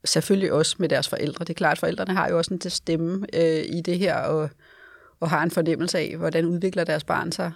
Selvfølgelig 0.04 0.52
også 0.52 0.76
med 0.78 0.88
deres 0.88 1.08
forældre. 1.08 1.44
Det 1.44 1.50
er 1.50 1.54
klart, 1.54 1.72
at 1.72 1.78
forældrene 1.78 2.14
har 2.14 2.28
jo 2.28 2.38
også 2.38 2.54
en 2.54 2.60
til 2.60 2.70
stemme 2.70 3.26
øh, 3.34 3.64
i 3.68 3.80
det 3.80 3.98
her, 3.98 4.16
og, 4.16 4.50
og 5.20 5.30
har 5.30 5.42
en 5.42 5.50
fornemmelse 5.50 5.98
af, 5.98 6.16
hvordan 6.16 6.44
udvikler 6.44 6.84
deres 6.84 7.04
barn 7.04 7.32
sig. 7.32 7.52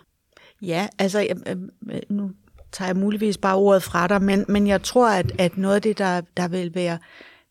Ja, 0.63 0.89
altså 0.99 1.27
nu 2.09 2.31
tager 2.73 2.89
jeg 2.89 2.97
muligvis 2.97 3.39
bare 3.39 3.57
ordet 3.57 3.83
fra 3.83 4.07
dig, 4.07 4.23
men, 4.23 4.45
men 4.49 4.67
jeg 4.67 4.83
tror, 4.83 5.09
at, 5.09 5.33
at 5.39 5.57
noget 5.57 5.75
af 5.75 5.83
det, 5.83 5.99
der, 5.99 6.21
der 6.37 6.49
vil 6.49 6.75
være 6.75 6.99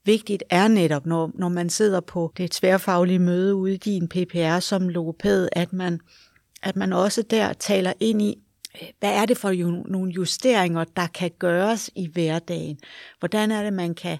vigtigt, 0.05 0.43
er 0.49 0.67
netop, 0.67 1.05
når, 1.05 1.31
når 1.35 1.49
man 1.49 1.69
sidder 1.69 1.99
på 1.99 2.33
det 2.37 2.51
tværfaglige 2.51 3.19
møde 3.19 3.55
ude 3.55 3.73
i 3.73 3.77
din 3.77 4.07
PPR 4.07 4.59
som 4.59 4.89
logopæd, 4.89 5.49
at 5.51 5.73
man, 5.73 5.99
at 6.63 6.75
man 6.75 6.93
også 6.93 7.21
der 7.21 7.53
taler 7.53 7.93
ind 7.99 8.21
i, 8.21 8.37
hvad 8.99 9.13
er 9.13 9.25
det 9.25 9.37
for 9.37 9.49
jo, 9.49 9.83
nogle 9.87 10.11
justeringer, 10.11 10.83
der 10.83 11.07
kan 11.07 11.31
gøres 11.39 11.89
i 11.95 12.07
hverdagen? 12.07 12.77
Hvordan 13.19 13.51
er 13.51 13.63
det, 13.63 13.73
man 13.73 13.95
kan 13.95 14.17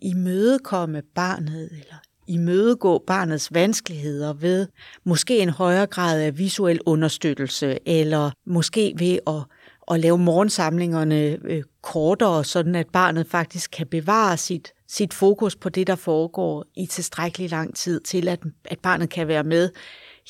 imødekomme 0.00 1.02
barnet, 1.14 1.70
eller 1.72 1.94
imødegå 2.26 3.04
barnets 3.06 3.54
vanskeligheder 3.54 4.32
ved 4.32 4.66
måske 5.04 5.38
en 5.38 5.48
højere 5.48 5.86
grad 5.86 6.20
af 6.20 6.38
visuel 6.38 6.80
understøttelse, 6.86 7.78
eller 7.88 8.30
måske 8.46 8.94
ved 8.98 9.18
at, 9.26 9.42
at 9.90 10.00
lave 10.00 10.18
morgensamlingerne 10.18 11.38
øh, 11.44 11.62
kortere, 11.82 12.44
sådan 12.44 12.74
at 12.74 12.86
barnet 12.88 13.26
faktisk 13.26 13.70
kan 13.70 13.86
bevare 13.86 14.36
sit, 14.36 14.72
sit 14.88 15.14
fokus 15.14 15.56
på 15.56 15.68
det, 15.68 15.86
der 15.86 15.96
foregår 15.96 16.64
i 16.76 16.86
tilstrækkelig 16.86 17.50
lang 17.50 17.76
tid, 17.76 18.00
til 18.00 18.28
at, 18.28 18.40
at 18.64 18.78
barnet 18.78 19.10
kan 19.10 19.28
være 19.28 19.44
med 19.44 19.70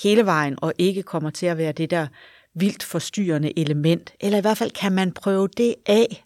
hele 0.03 0.27
vejen, 0.27 0.59
og 0.63 0.73
ikke 0.79 1.03
kommer 1.03 1.31
til 1.31 1.47
at 1.47 1.59
være 1.59 1.73
det 1.73 1.91
der 1.91 2.07
vildt 2.55 2.83
forstyrrende 2.83 3.59
element. 3.59 4.13
Eller 4.21 4.39
i 4.39 4.41
hvert 4.41 4.59
fald 4.59 4.71
kan 4.71 4.93
man 4.93 5.13
prøve 5.13 5.49
det 5.57 5.75
af, 5.87 6.25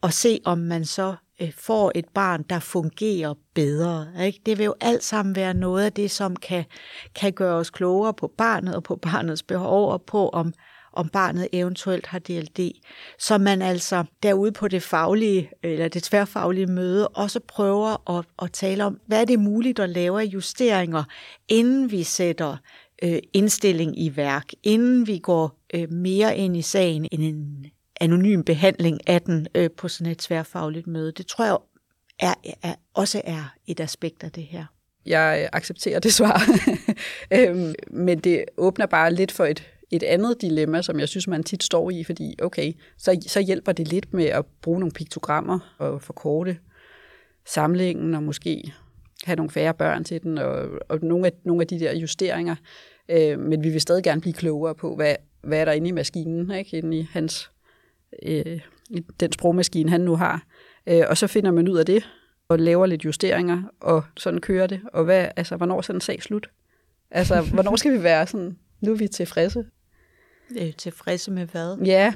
og 0.00 0.12
se 0.12 0.40
om 0.44 0.58
man 0.58 0.84
så 0.84 1.14
øh, 1.40 1.52
får 1.58 1.92
et 1.94 2.08
barn, 2.14 2.42
der 2.50 2.58
fungerer 2.58 3.34
bedre. 3.54 4.06
Ikke? 4.26 4.40
Det 4.46 4.58
vil 4.58 4.64
jo 4.64 4.74
alt 4.80 5.04
sammen 5.04 5.36
være 5.36 5.54
noget 5.54 5.84
af 5.84 5.92
det, 5.92 6.10
som 6.10 6.36
kan, 6.36 6.64
kan 7.14 7.32
gøre 7.32 7.54
os 7.54 7.70
klogere 7.70 8.14
på 8.14 8.32
barnet 8.38 8.76
og 8.76 8.82
på 8.82 8.96
barnets 8.96 9.42
behov 9.42 9.92
og 9.92 10.02
på, 10.02 10.28
om, 10.28 10.52
om 10.92 11.08
barnet 11.08 11.48
eventuelt 11.52 12.06
har 12.06 12.18
DLD. 12.18 12.70
Så 13.18 13.38
man 13.38 13.62
altså 13.62 14.04
derude 14.22 14.52
på 14.52 14.68
det 14.68 14.82
faglige, 14.82 15.50
eller 15.62 15.88
det 15.88 16.02
tværfaglige 16.02 16.66
møde, 16.66 17.08
også 17.08 17.40
prøver 17.40 18.18
at, 18.18 18.24
at 18.42 18.52
tale 18.52 18.84
om, 18.84 19.00
hvad 19.06 19.20
er 19.20 19.24
det 19.24 19.40
muligt 19.40 19.78
at 19.78 19.90
lave 19.90 20.20
af 20.20 20.24
justeringer, 20.24 21.04
inden 21.48 21.90
vi 21.90 22.02
sætter 22.02 22.56
øh, 23.02 23.18
indstilling 23.32 24.00
i 24.00 24.16
værk, 24.16 24.50
inden 24.62 25.06
vi 25.06 25.18
går 25.18 25.58
øh, 25.74 25.92
mere 25.92 26.36
ind 26.36 26.56
i 26.56 26.62
sagen 26.62 27.08
end 27.12 27.22
en 27.22 27.66
anonym 28.00 28.42
behandling 28.42 29.08
af 29.08 29.22
den 29.22 29.46
øh, 29.54 29.70
på 29.70 29.88
sådan 29.88 30.12
et 30.12 30.18
tværfagligt 30.18 30.86
møde. 30.86 31.12
Det 31.12 31.26
tror 31.26 31.44
jeg 31.44 31.58
er, 32.18 32.34
er, 32.62 32.74
også 32.94 33.22
er 33.24 33.54
et 33.66 33.80
aspekt 33.80 34.24
af 34.24 34.32
det 34.32 34.44
her. 34.44 34.64
Jeg 35.06 35.48
accepterer 35.52 36.00
det 36.00 36.14
svar, 36.14 36.42
øhm, 37.38 37.74
men 37.90 38.18
det 38.18 38.44
åbner 38.56 38.86
bare 38.86 39.14
lidt 39.14 39.32
for 39.32 39.44
et, 39.44 39.72
et 39.92 40.02
andet 40.02 40.42
dilemma, 40.42 40.82
som 40.82 41.00
jeg 41.00 41.08
synes, 41.08 41.28
man 41.28 41.42
tit 41.42 41.62
står 41.62 41.90
i, 41.90 42.04
fordi 42.04 42.34
okay, 42.42 42.72
så, 42.98 43.24
så 43.26 43.40
hjælper 43.40 43.72
det 43.72 43.88
lidt 43.88 44.14
med 44.14 44.24
at 44.24 44.44
bruge 44.62 44.80
nogle 44.80 44.92
piktogrammer 44.92 45.74
og 45.78 46.02
forkorte 46.02 46.58
samlingen 47.46 48.14
og 48.14 48.22
måske 48.22 48.72
have 49.24 49.36
nogle 49.36 49.50
færre 49.50 49.74
børn 49.74 50.04
til 50.04 50.22
den, 50.22 50.38
og, 50.38 50.68
og 50.88 50.98
nogle, 51.02 51.26
af, 51.26 51.32
nogle 51.44 51.62
af 51.62 51.66
de 51.66 51.80
der 51.80 51.96
justeringer. 51.96 52.56
Øh, 53.08 53.38
men 53.38 53.64
vi 53.64 53.70
vil 53.70 53.80
stadig 53.80 54.04
gerne 54.04 54.20
blive 54.20 54.34
klogere 54.34 54.74
på, 54.74 54.96
hvad, 54.96 55.16
hvad 55.42 55.60
er 55.60 55.64
der 55.64 55.72
inde 55.72 55.88
i 55.88 55.92
maskinen, 55.92 56.50
ikke? 56.50 56.78
inde 56.78 56.98
i 56.98 57.08
hans 57.12 57.50
øh, 58.22 58.60
i 58.90 59.00
den 59.20 59.32
sprogmaskine, 59.32 59.90
han 59.90 60.00
nu 60.00 60.16
har. 60.16 60.46
Øh, 60.86 61.02
og 61.08 61.16
så 61.16 61.26
finder 61.26 61.50
man 61.50 61.68
ud 61.68 61.78
af 61.78 61.86
det, 61.86 62.08
og 62.48 62.58
laver 62.58 62.86
lidt 62.86 63.04
justeringer, 63.04 63.62
og 63.80 64.02
sådan 64.16 64.40
kører 64.40 64.66
det. 64.66 64.80
Og 64.92 65.04
hvad, 65.04 65.28
altså, 65.36 65.56
hvornår 65.56 65.76
er 65.76 65.82
sådan 65.82 65.96
en 65.96 66.00
sag 66.00 66.22
slut? 66.22 66.50
Altså, 67.10 67.40
hvornår 67.54 67.76
skal 67.76 67.92
vi 67.92 68.02
være 68.02 68.26
sådan, 68.26 68.56
nu 68.80 68.92
er 68.92 68.96
vi 68.96 69.08
tilfredse? 69.08 69.64
Øh, 70.58 70.74
tilfredse 70.74 71.30
med 71.30 71.46
hvad? 71.46 71.76
Ja, 71.84 72.14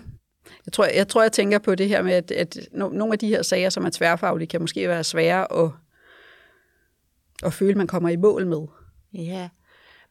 jeg 0.66 0.72
tror, 0.72 0.84
jeg 0.84 1.08
tror, 1.08 1.22
jeg 1.22 1.32
tænker 1.32 1.58
på 1.58 1.74
det 1.74 1.88
her 1.88 2.02
med, 2.02 2.12
at, 2.12 2.30
at 2.30 2.58
nogle 2.72 3.12
af 3.12 3.18
de 3.18 3.28
her 3.28 3.42
sager, 3.42 3.70
som 3.70 3.84
er 3.84 3.90
tværfaglige, 3.90 4.48
kan 4.48 4.60
måske 4.60 4.88
være 4.88 5.04
svære 5.04 5.64
at, 5.64 5.70
at 7.42 7.52
føle, 7.52 7.74
man 7.74 7.86
kommer 7.86 8.08
i 8.08 8.16
mål 8.16 8.46
med. 8.46 8.66
Ja, 9.14 9.48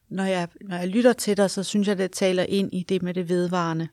når 0.08 0.24
jeg, 0.24 0.48
når 0.60 0.76
jeg 0.76 0.88
lytter 0.88 1.12
til 1.12 1.36
dig, 1.36 1.50
så 1.50 1.62
synes 1.62 1.88
jeg, 1.88 1.98
det 1.98 2.10
taler 2.10 2.42
ind 2.42 2.74
i 2.74 2.82
det 2.88 3.02
med 3.02 3.14
det 3.14 3.28
vedvarende. 3.28 3.88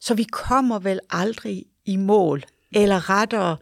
Så 0.00 0.14
vi 0.14 0.22
kommer 0.22 0.78
vel 0.78 1.00
aldrig 1.10 1.64
i 1.84 1.96
mål, 1.96 2.44
eller 2.74 3.10
rettere, 3.10 3.56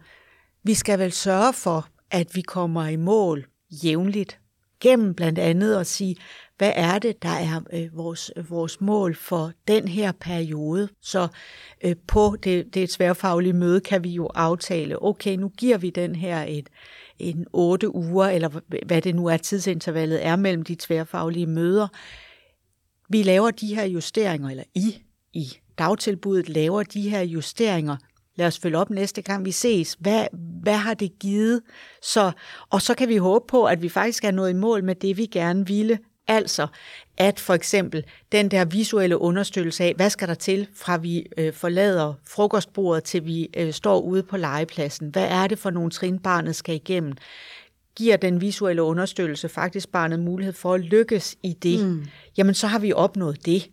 vi 0.63 0.73
skal 0.73 0.99
vel 0.99 1.11
sørge 1.11 1.53
for, 1.53 1.87
at 2.11 2.35
vi 2.35 2.41
kommer 2.41 2.87
i 2.87 2.95
mål 2.95 3.45
jævnligt, 3.83 4.39
gennem 4.79 5.13
blandt 5.13 5.39
andet 5.39 5.75
at 5.75 5.87
sige, 5.87 6.15
hvad 6.63 6.73
er 6.75 6.99
det, 6.99 7.23
der 7.23 7.29
er 7.29 7.61
øh, 7.73 7.97
vores, 7.97 8.31
øh, 8.35 8.49
vores 8.49 8.81
mål 8.81 9.15
for 9.15 9.51
den 9.67 9.87
her 9.87 10.11
periode. 10.11 10.89
Så 11.01 11.27
øh, 11.83 11.95
på 12.07 12.35
det, 12.43 12.73
det 12.73 12.89
tværfaglige 12.89 13.53
møde 13.53 13.81
kan 13.81 14.03
vi 14.03 14.09
jo 14.09 14.29
aftale, 14.35 15.03
okay, 15.03 15.35
nu 15.35 15.49
giver 15.49 15.77
vi 15.77 15.89
den 15.89 16.15
her 16.15 16.45
et, 16.47 16.69
en 17.19 17.45
otte 17.53 17.95
uger, 17.95 18.25
eller 18.25 18.49
hvad 18.85 19.01
det 19.01 19.15
nu 19.15 19.25
er, 19.25 19.37
tidsintervallet 19.37 20.25
er 20.25 20.35
mellem 20.35 20.63
de 20.63 20.75
tværfaglige 20.79 21.45
møder. 21.45 21.87
Vi 23.09 23.23
laver 23.23 23.51
de 23.51 23.75
her 23.75 23.85
justeringer, 23.85 24.49
eller 24.49 24.63
I, 24.75 24.95
i 25.33 25.53
dagtilbuddet 25.77 26.49
laver 26.49 26.83
de 26.83 27.09
her 27.09 27.21
justeringer. 27.21 27.97
Lad 28.35 28.47
os 28.47 28.59
følge 28.59 28.77
op 28.77 28.89
næste 28.89 29.21
gang 29.21 29.45
vi 29.45 29.51
ses. 29.51 29.97
Hvad, 29.99 30.27
hvad 30.63 30.77
har 30.77 30.93
det 30.93 31.19
givet? 31.19 31.61
Så, 32.01 32.31
og 32.69 32.81
så 32.81 32.93
kan 32.93 33.09
vi 33.09 33.17
håbe 33.17 33.45
på, 33.47 33.65
at 33.65 33.81
vi 33.81 33.89
faktisk 33.89 34.23
er 34.23 34.31
nået 34.31 34.49
i 34.49 34.53
mål 34.53 34.83
med 34.83 34.95
det, 34.95 35.17
vi 35.17 35.25
gerne 35.25 35.67
ville. 35.67 35.99
Altså, 36.27 36.67
at 37.17 37.39
for 37.39 37.53
eksempel 37.53 38.03
den 38.31 38.51
der 38.51 38.65
visuelle 38.65 39.17
understøttelse 39.17 39.83
af, 39.83 39.93
hvad 39.95 40.09
skal 40.09 40.27
der 40.27 40.33
til, 40.33 40.67
fra 40.75 40.97
vi 40.97 41.25
øh, 41.37 41.53
forlader 41.53 42.13
frokostbordet, 42.27 43.03
til 43.03 43.25
vi 43.25 43.49
øh, 43.57 43.73
står 43.73 43.99
ude 43.99 44.23
på 44.23 44.37
legepladsen. 44.37 45.09
Hvad 45.09 45.27
er 45.27 45.47
det 45.47 45.59
for 45.59 45.69
nogle 45.69 45.91
trin, 45.91 46.19
barnet 46.19 46.55
skal 46.55 46.75
igennem? 46.75 47.13
Giver 47.95 48.17
den 48.17 48.41
visuelle 48.41 48.83
understøttelse 48.83 49.49
faktisk 49.49 49.89
barnet 49.91 50.19
mulighed 50.19 50.53
for 50.53 50.73
at 50.73 50.81
lykkes 50.81 51.35
i 51.43 51.53
det? 51.53 51.85
Mm. 51.85 52.05
Jamen, 52.37 52.53
så 52.53 52.67
har 52.67 52.79
vi 52.79 52.93
opnået 52.93 53.45
det. 53.45 53.69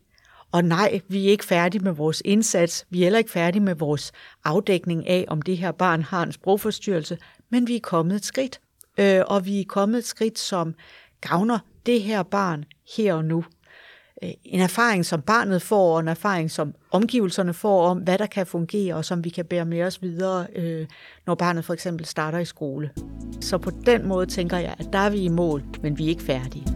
Og 0.52 0.64
nej, 0.64 1.00
vi 1.08 1.26
er 1.26 1.30
ikke 1.30 1.44
færdige 1.44 1.84
med 1.84 1.92
vores 1.92 2.22
indsats. 2.24 2.86
Vi 2.90 3.00
er 3.00 3.04
heller 3.04 3.18
ikke 3.18 3.30
færdige 3.30 3.62
med 3.62 3.74
vores 3.74 4.12
afdækning 4.44 5.08
af, 5.08 5.24
om 5.28 5.42
det 5.42 5.56
her 5.56 5.72
barn 5.72 6.02
har 6.02 6.22
en 6.22 6.32
sprogforstyrrelse, 6.32 7.18
men 7.50 7.68
vi 7.68 7.76
er 7.76 7.80
kommet 7.80 8.16
et 8.16 8.24
skridt. 8.24 8.60
Øh, 8.98 9.22
og 9.26 9.46
vi 9.46 9.60
er 9.60 9.64
kommet 9.68 9.98
et 9.98 10.06
skridt, 10.06 10.38
som 10.38 10.74
gavner 11.20 11.58
det 11.86 12.02
her 12.02 12.22
barn 12.22 12.64
her 12.96 13.14
og 13.14 13.24
nu. 13.24 13.44
Øh, 14.22 14.30
en 14.44 14.60
erfaring, 14.60 15.06
som 15.06 15.22
barnet 15.22 15.62
får, 15.62 15.94
og 15.94 16.00
en 16.00 16.08
erfaring, 16.08 16.50
som 16.50 16.74
omgivelserne 16.90 17.54
får 17.54 17.86
om, 17.86 17.98
hvad 17.98 18.18
der 18.18 18.26
kan 18.26 18.46
fungere, 18.46 18.94
og 18.94 19.04
som 19.04 19.24
vi 19.24 19.28
kan 19.28 19.44
bære 19.44 19.64
med 19.64 19.82
os 19.82 20.02
videre, 20.02 20.46
øh, 20.56 20.86
når 21.26 21.34
barnet 21.34 21.64
for 21.64 21.74
eksempel 21.74 22.06
starter 22.06 22.38
i 22.38 22.44
skole. 22.44 22.90
Så 23.40 23.58
på 23.58 23.70
den 23.86 24.08
måde 24.08 24.26
tænker 24.26 24.56
jeg, 24.56 24.74
at 24.78 24.88
der 24.92 24.98
er 24.98 25.10
vi 25.10 25.18
i 25.18 25.28
mål, 25.28 25.64
men 25.82 25.98
vi 25.98 26.04
er 26.04 26.08
ikke 26.08 26.22
færdige. 26.22 26.66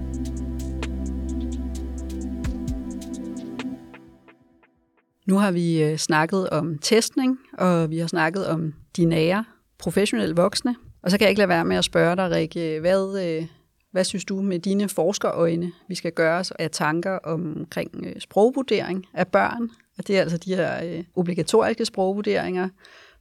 Nu 5.26 5.36
har 5.36 5.50
vi 5.50 5.82
øh, 5.82 5.96
snakket 5.96 6.50
om 6.50 6.78
testning, 6.78 7.38
og 7.58 7.90
vi 7.90 7.98
har 7.98 8.06
snakket 8.06 8.46
om 8.46 8.74
de 8.96 9.04
nære 9.04 9.44
professionelle 9.78 10.36
voksne. 10.36 10.76
Og 11.02 11.10
så 11.10 11.18
kan 11.18 11.24
jeg 11.24 11.30
ikke 11.30 11.38
lade 11.38 11.48
være 11.48 11.64
med 11.64 11.76
at 11.76 11.84
spørge 11.84 12.16
dig, 12.16 12.30
Rikke, 12.30 12.80
hvad, 12.80 13.46
hvad 13.94 14.04
synes 14.04 14.24
du 14.24 14.42
med 14.42 14.58
dine 14.58 14.88
forskerøjne, 14.88 15.72
vi 15.88 15.94
skal 15.94 16.12
gøre 16.12 16.38
os 16.38 16.50
af 16.50 16.70
tanker 16.70 17.18
omkring 17.18 18.06
øh, 18.06 18.20
sprogvurdering 18.20 19.06
af 19.12 19.28
børn? 19.28 19.70
Og 19.98 20.06
det 20.06 20.16
er 20.16 20.20
altså 20.20 20.38
de 20.38 20.56
her 20.56 21.02
obligatoriske 21.16 21.84
sprogvurderinger. 21.84 22.68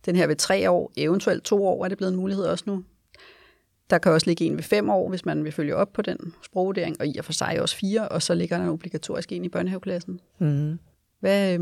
Den 0.05 0.15
her 0.15 0.27
ved 0.27 0.35
tre 0.35 0.71
år, 0.71 0.91
eventuelt 0.97 1.43
to 1.43 1.65
år, 1.65 1.85
er 1.85 1.89
det 1.89 1.97
blevet 1.97 2.11
en 2.11 2.19
mulighed 2.19 2.45
også 2.45 2.63
nu. 2.67 2.83
Der 3.89 3.97
kan 3.97 4.11
også 4.11 4.27
ligge 4.27 4.45
en 4.45 4.55
ved 4.55 4.63
fem 4.63 4.89
år, 4.89 5.09
hvis 5.09 5.25
man 5.25 5.43
vil 5.43 5.51
følge 5.51 5.75
op 5.75 5.93
på 5.93 6.01
den 6.01 6.33
sprogvurdering, 6.43 6.95
og 6.99 7.07
i 7.07 7.17
og 7.17 7.25
for 7.25 7.33
sig 7.33 7.61
også 7.61 7.75
fire, 7.75 8.07
og 8.07 8.21
så 8.21 8.33
ligger 8.33 8.57
der 8.57 8.63
en 8.63 8.69
obligatorisk 8.69 9.31
en 9.31 9.45
i 9.45 9.49
børnehaveklassen. 9.49 10.19
Mm. 10.39 10.79
Hvad, 11.19 11.59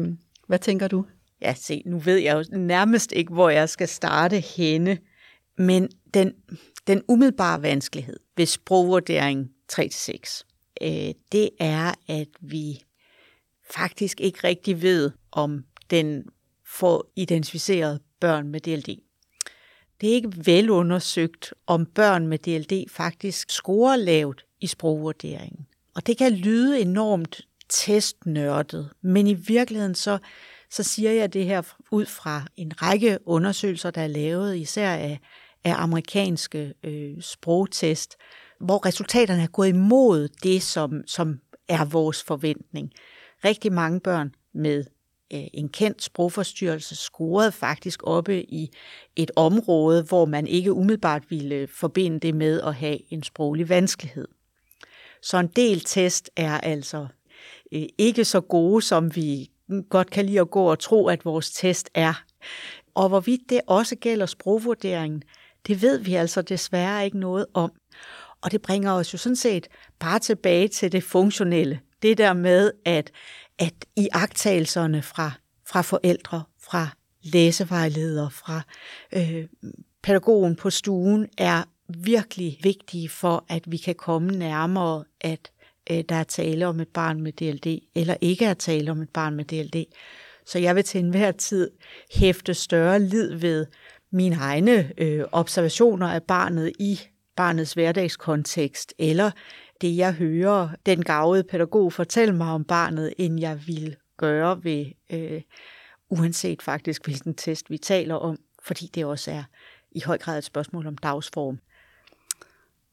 hvad 0.48 0.60
tænker 0.60 0.88
du? 0.88 1.06
Ja, 1.42 1.54
se, 1.54 1.84
nu 1.86 2.00
ved 2.00 2.18
jeg 2.18 2.36
jo 2.36 2.58
nærmest 2.58 3.12
ikke, 3.12 3.34
hvor 3.34 3.50
jeg 3.50 3.70
skal 3.70 3.88
starte 3.88 4.40
henne, 4.40 4.98
men 5.58 5.90
den, 6.14 6.34
den 6.88 7.04
umiddelbare 7.08 7.62
vanskelighed 7.62 8.20
ved 8.38 8.46
sprogvurdering 8.46 9.52
3-6, 9.74 10.44
øh, 10.82 11.14
det 11.32 11.50
er, 11.60 11.94
at 12.08 12.28
vi 12.40 12.84
faktisk 13.72 14.22
ikke 14.22 14.40
rigtig 14.44 14.82
ved, 14.82 15.12
om 15.32 15.66
den 15.90 16.24
får 16.66 17.12
identificeret 17.16 18.02
børn 18.20 18.48
med 18.48 18.60
DLD. 18.60 18.98
Det 20.02 20.10
er 20.10 20.14
ikke 20.14 20.46
velundersøgt, 20.46 21.54
om 21.68 21.86
børn 21.86 22.28
med 22.28 22.38
DLD 22.38 22.90
faktisk 22.90 23.50
scorer 23.52 23.96
lavt 23.96 24.46
i 24.62 24.68
sprogvurderingen. 24.68 25.68
Og 25.96 26.08
det 26.08 26.18
kan 26.18 26.34
lyde 26.34 26.82
enormt 26.82 27.48
testnørdet, 27.70 28.90
men 29.02 29.28
i 29.28 29.34
virkeligheden 29.34 29.96
så, 29.96 30.18
så 30.70 30.84
siger 30.84 31.12
jeg 31.12 31.34
det 31.34 31.46
her 31.46 31.62
ud 31.92 32.06
fra 32.06 32.46
en 32.56 32.82
række 32.82 33.20
undersøgelser, 33.26 33.92
der 33.92 34.02
er 34.02 34.08
lavet, 34.08 34.58
især 34.58 34.92
af, 34.92 35.20
af 35.64 35.74
amerikanske 35.78 36.74
øh, 36.84 37.22
sprogtest, 37.22 38.16
hvor 38.60 38.86
resultaterne 38.86 39.44
er 39.44 39.48
gået 39.48 39.70
imod 39.70 40.28
det, 40.44 40.64
som, 40.64 41.04
som 41.08 41.40
er 41.68 41.86
vores 41.86 42.24
forventning. 42.24 42.92
Rigtig 43.46 43.74
mange 43.74 44.00
børn 44.00 44.36
med 44.54 44.84
øh, 45.34 45.44
en 45.54 45.70
kendt 45.70 46.04
sprogforstyrrelse 46.04 46.96
scorede 46.96 47.52
faktisk 47.52 48.00
oppe 48.04 48.44
i 48.44 48.70
et 49.16 49.32
område, 49.36 50.04
hvor 50.04 50.26
man 50.26 50.48
ikke 50.48 50.74
umiddelbart 50.74 51.24
ville 51.30 51.68
forbinde 51.68 52.20
det 52.20 52.36
med 52.36 52.62
at 52.62 52.76
have 52.76 53.14
en 53.14 53.24
sproglig 53.24 53.70
vanskelighed. 53.70 54.28
Så 55.22 55.38
en 55.38 55.48
del 55.48 55.80
test 55.80 56.30
er 56.36 56.58
altså 56.58 57.08
øh, 57.72 57.86
ikke 57.98 58.26
så 58.26 58.42
gode, 58.42 58.82
som 58.82 59.16
vi 59.16 59.52
godt 59.90 60.10
kan 60.10 60.26
lide 60.26 60.40
at 60.40 60.52
gå 60.52 60.64
og 60.64 60.80
tro, 60.80 61.08
at 61.08 61.26
vores 61.26 61.52
test 61.52 61.90
er. 61.94 62.24
Og 62.96 63.10
hvorvidt 63.10 63.42
det 63.50 63.62
også 63.68 63.96
gælder 63.96 64.26
sprogvurderingen, 64.26 65.24
det 65.68 65.82
ved 65.82 65.98
vi 66.00 66.16
altså 66.16 66.42
desværre 66.42 67.06
ikke 67.06 67.20
noget 67.20 67.46
om. 67.54 67.72
Og 68.42 68.52
det 68.52 68.62
bringer 68.62 68.92
os 68.92 69.14
jo 69.14 69.18
sådan 69.18 69.36
set 69.36 69.68
bare 70.00 70.20
tilbage 70.20 70.68
til 70.68 70.92
det 70.92 71.04
funktionelle. 71.04 71.80
Det 72.02 72.18
der 72.18 72.34
med, 72.34 72.72
at, 72.86 73.12
at 73.60 73.74
i 73.96 74.08
agtagelserne 74.12 75.02
fra, 75.02 75.32
fra 75.68 75.82
forældre, 75.82 76.44
fra 76.64 76.88
læsevejledere, 77.24 78.32
fra 78.32 78.62
øh, 79.14 79.48
pædagogen 80.04 80.56
på 80.56 80.70
stuen, 80.70 81.28
er 81.38 81.64
virkelig 81.88 82.60
vigtige 82.64 83.10
for, 83.10 83.46
at 83.50 83.72
vi 83.72 83.78
kan 83.78 83.96
komme 83.96 84.32
nærmere, 84.32 85.04
at 85.22 85.52
øh, 85.92 86.04
der 86.10 86.16
er 86.16 86.24
tale 86.24 86.68
om 86.68 86.80
et 86.80 86.88
barn 86.88 87.22
med 87.22 87.32
DLD, 87.32 87.80
eller 87.96 88.16
ikke 88.22 88.46
er 88.46 88.54
tale 88.54 88.92
om 88.92 89.02
et 89.02 89.10
barn 89.10 89.36
med 89.36 89.46
DLD. 89.46 89.86
Så 90.46 90.60
jeg 90.60 90.76
vil 90.76 90.84
til 90.84 91.00
enhver 91.00 91.32
tid 91.32 91.72
hæfte 92.12 92.54
større 92.54 93.00
lid 93.00 93.36
ved 93.36 93.66
mine 94.12 94.36
egne 94.36 94.92
øh, 94.98 95.24
observationer 95.32 96.08
af 96.08 96.24
barnet 96.24 96.72
i 96.80 97.00
barnets 97.36 97.74
hverdagskontekst, 97.74 98.94
eller 99.00 99.32
det, 99.82 99.98
jeg 99.98 100.14
hører 100.14 100.70
den 100.86 101.04
gavede 101.04 101.44
pædagog 101.44 101.94
fortælle 101.94 102.36
mig 102.36 102.48
om 102.48 102.64
barnet, 102.64 103.14
end 103.18 103.40
jeg 103.40 103.60
vil 103.68 103.96
gøre 104.18 104.64
ved, 104.64 104.86
øh, 105.12 105.42
uanset 106.10 106.62
faktisk 106.62 107.06
hvilken 107.06 107.34
test 107.34 107.70
vi 107.70 107.78
taler 107.78 108.16
om, 108.16 108.38
fordi 108.64 108.90
det 108.96 109.06
også 109.06 109.32
er 109.32 109.44
i 109.92 110.02
høj 110.06 110.18
grad 110.18 110.38
et 110.38 110.44
spørgsmål 110.44 110.88
om 110.88 110.98
dagsform. 110.98 111.60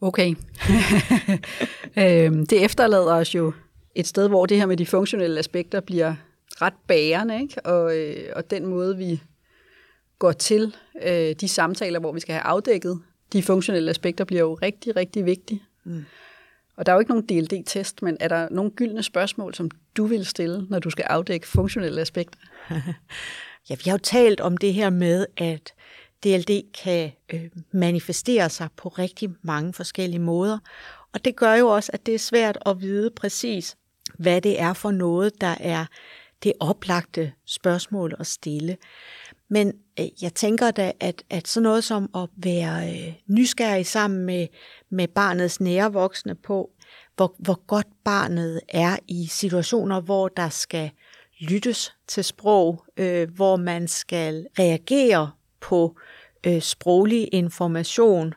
Okay. 0.00 0.34
øhm, 2.02 2.46
det 2.46 2.64
efterlader 2.64 3.14
os 3.14 3.34
jo 3.34 3.52
et 3.94 4.06
sted, 4.06 4.28
hvor 4.28 4.46
det 4.46 4.56
her 4.56 4.66
med 4.66 4.76
de 4.76 4.87
funktionelle 4.87 5.38
aspekter 5.38 5.80
bliver 5.80 6.14
ret 6.48 6.75
bærende, 6.87 7.40
ikke? 7.42 7.66
Og, 7.66 7.96
øh, 7.96 8.32
og 8.37 8.50
den 8.50 8.66
måde, 8.66 8.96
vi 8.96 9.22
går 10.18 10.32
til 10.32 10.76
øh, 11.02 11.34
de 11.40 11.48
samtaler, 11.48 12.00
hvor 12.00 12.12
vi 12.12 12.20
skal 12.20 12.32
have 12.32 12.42
afdækket 12.42 13.00
de 13.32 13.42
funktionelle 13.42 13.90
aspekter, 13.90 14.25
bliver 14.25 14.40
jo 14.40 14.54
rigtig, 14.54 14.96
rigtig 14.96 15.25
vigtige. 15.25 15.62
Mm. 15.84 16.04
Og 16.76 16.87
der 16.87 16.92
er 16.92 16.96
jo 16.96 17.00
ikke 17.00 17.10
nogen 17.10 17.26
DLD-test, 17.26 18.02
men 18.02 18.16
er 18.20 18.28
der 18.28 18.48
nogle 18.50 18.70
gyldne 18.70 19.02
spørgsmål, 19.02 19.54
som 19.54 19.70
du 19.96 20.06
vil 20.06 20.26
stille, 20.26 20.66
når 20.68 20.78
du 20.78 20.90
skal 20.90 21.04
afdække 21.08 21.46
funktionelle 21.46 22.00
aspekter? 22.00 22.38
ja, 23.70 23.75
vi 23.75 23.82
har 23.84 23.92
jo 23.92 23.98
talt 23.98 24.40
om 24.40 24.56
det 24.56 24.75
her 24.75 24.90
med, 24.90 25.26
at 25.37 25.75
DLD 26.25 26.72
kan 26.82 27.10
øh, 27.32 27.50
manifestere 27.72 28.50
sig 28.50 28.68
på 28.76 28.88
rigtig 28.88 29.30
mange 29.42 29.72
forskellige 29.72 30.20
måder. 30.20 30.58
Og 31.12 31.25
det 31.25 31.37
gør 31.37 31.54
jo 31.54 31.68
også, 31.68 31.90
at 31.94 32.06
det 32.06 32.14
er 32.14 32.18
svært 32.18 32.58
at 32.66 32.80
vide 32.80 33.10
præcis, 33.10 33.76
hvad 34.18 34.40
det 34.40 34.60
er 34.60 34.72
for 34.72 34.90
noget, 34.90 35.40
der 35.40 35.54
er 35.60 35.84
det 36.42 36.52
oplagte 36.61 37.33
spørgsmål 37.46 38.14
at 38.18 38.26
stille. 38.26 38.76
Men 39.48 39.72
Øh, 40.00 40.22
jeg 40.22 40.34
tænker 40.34 40.70
da, 40.70 40.92
at, 41.00 41.22
at 41.30 41.48
sådan 41.48 41.62
noget 41.62 41.84
som 41.84 42.11
at 42.14 42.28
være 42.37 42.90
øh, 42.90 43.14
nysgerrig 43.26 43.87
sammen 43.87 44.26
med, 44.26 44.46
med 44.90 45.08
barnets 45.08 45.61
nære 45.61 45.92
voksne 45.92 46.34
på, 46.34 46.70
hvor, 47.16 47.34
hvor 47.38 47.66
godt 47.66 47.87
barnet 48.04 48.61
er 48.68 48.96
i 49.08 49.26
situationer, 49.26 50.00
hvor 50.00 50.28
der 50.28 50.48
skal 50.48 50.90
lyttes 51.40 51.94
til 52.06 52.24
sprog, 52.24 52.84
øh, 52.96 53.30
hvor 53.30 53.56
man 53.56 53.88
skal 53.88 54.46
reagere 54.58 55.30
på 55.61 55.96
øh, 56.46 56.62
sproglig 56.62 57.28
information, 57.32 58.34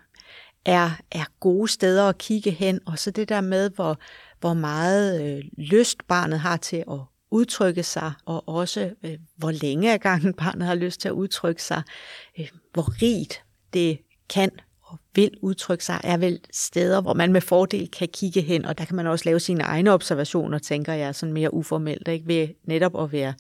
er, 0.66 0.90
er 1.12 1.26
gode 1.40 1.68
steder 1.68 2.10
at 2.10 2.18
kigge 2.18 2.52
hen, 2.52 2.80
og 2.86 3.00
så 3.00 3.12
det 3.12 3.30
der 3.30 3.42
med, 3.42 3.70
hvor, 3.70 4.00
hvor 4.40 4.54
meget 4.54 5.22
øh, 5.22 5.44
lyst 5.58 5.98
barnet 6.08 6.40
har 6.40 6.58
til 6.58 6.84
at 6.92 7.00
udtrykke 7.32 7.84
sig, 7.84 8.14
og 8.26 8.50
også 8.50 8.94
øh, 9.04 9.18
hvor 9.36 9.52
længe 9.52 9.94
ad 9.94 10.00
gangen 10.00 10.34
barnet 10.34 10.68
har 10.68 10.76
lyst 10.76 11.02
til 11.02 11.08
at 11.08 11.14
udtrykke 11.14 11.64
sig, 11.64 11.84
øh, 12.40 12.48
hvor 12.74 13.02
rigt 13.02 13.44
det 13.74 14.00
kan 14.30 14.52
og 14.84 14.98
vil 15.16 15.32
udtrykke 15.42 15.86
sig, 15.86 16.02
er 16.04 16.18
vel 16.18 16.40
steder, 16.52 17.02
hvor 17.02 17.14
man 17.14 17.34
med 17.34 17.42
fordel 17.42 17.92
kan 17.92 18.08
kigge 18.08 18.42
hen, 18.42 18.66
og 18.66 18.78
der 18.78 18.86
kan 18.86 18.96
man 18.96 19.08
også 19.08 19.26
lave 19.26 19.40
sine 19.40 19.64
egne 19.64 19.92
observationer, 19.92 20.60
tænker 20.60 20.94
jeg, 20.94 21.16
sådan 21.16 21.34
mere 21.34 21.54
uformelt, 21.54 22.08
ikke? 22.08 22.28
ved 22.28 22.48
netop 22.64 23.04
at 23.04 23.12
være 23.12 23.34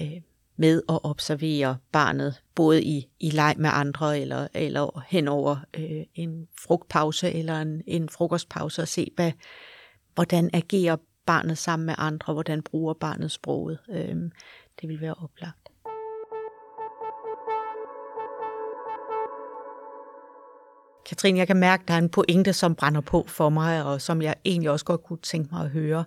øh, 0.00 0.20
med 0.56 0.82
at 0.88 0.98
observere 1.02 1.76
barnet, 1.92 2.42
både 2.54 2.82
i, 2.82 3.08
i 3.20 3.30
leg 3.30 3.54
med 3.58 3.70
andre, 3.72 4.20
eller, 4.20 4.48
eller 4.54 5.04
hen 5.08 5.28
over 5.28 5.56
øh, 5.74 6.04
en 6.14 6.46
frugtpause, 6.60 7.32
eller 7.32 7.60
en, 7.60 7.82
en 7.86 8.08
frokostpause, 8.08 8.82
og 8.82 8.88
se, 8.88 9.10
hvad, 9.16 9.32
hvordan 10.14 10.50
agerer 10.52 10.96
barnet 11.26 11.58
sammen 11.58 11.86
med 11.86 11.94
andre, 11.98 12.32
hvordan 12.32 12.62
bruger 12.62 12.94
barnet 12.94 13.30
sproget. 13.30 13.78
Øh, 13.88 14.16
det 14.80 14.88
vil 14.88 15.00
være 15.00 15.14
oplagt. 15.14 15.66
Katrine, 21.06 21.38
jeg 21.38 21.46
kan 21.46 21.56
mærke, 21.56 21.82
at 21.82 21.88
der 21.88 21.94
er 21.94 21.98
en 21.98 22.08
pointe, 22.08 22.52
som 22.52 22.74
brænder 22.74 23.00
på 23.00 23.24
for 23.28 23.48
mig, 23.48 23.84
og 23.84 24.00
som 24.00 24.22
jeg 24.22 24.34
egentlig 24.44 24.70
også 24.70 24.84
godt 24.84 25.04
kunne 25.04 25.18
tænke 25.22 25.54
mig 25.54 25.64
at 25.64 25.70
høre 25.70 26.04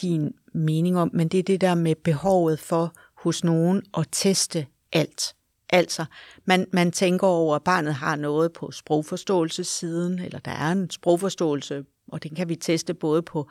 din 0.00 0.34
mening 0.52 0.98
om, 0.98 1.10
men 1.12 1.28
det 1.28 1.38
er 1.38 1.42
det 1.42 1.60
der 1.60 1.74
med 1.74 1.94
behovet 1.94 2.60
for 2.60 2.92
hos 3.14 3.44
nogen 3.44 3.82
at 3.98 4.06
teste 4.12 4.66
alt. 4.92 5.34
Altså, 5.70 6.04
man, 6.44 6.66
man 6.72 6.92
tænker 6.92 7.26
over, 7.26 7.56
at 7.56 7.64
barnet 7.64 7.94
har 7.94 8.16
noget 8.16 8.52
på 8.52 8.70
sprogforståelsessiden, 8.70 10.18
eller 10.18 10.38
der 10.38 10.50
er 10.50 10.72
en 10.72 10.90
sprogforståelse, 10.90 11.84
og 12.08 12.22
den 12.22 12.34
kan 12.34 12.48
vi 12.48 12.56
teste 12.56 12.94
både 12.94 13.22
på 13.22 13.48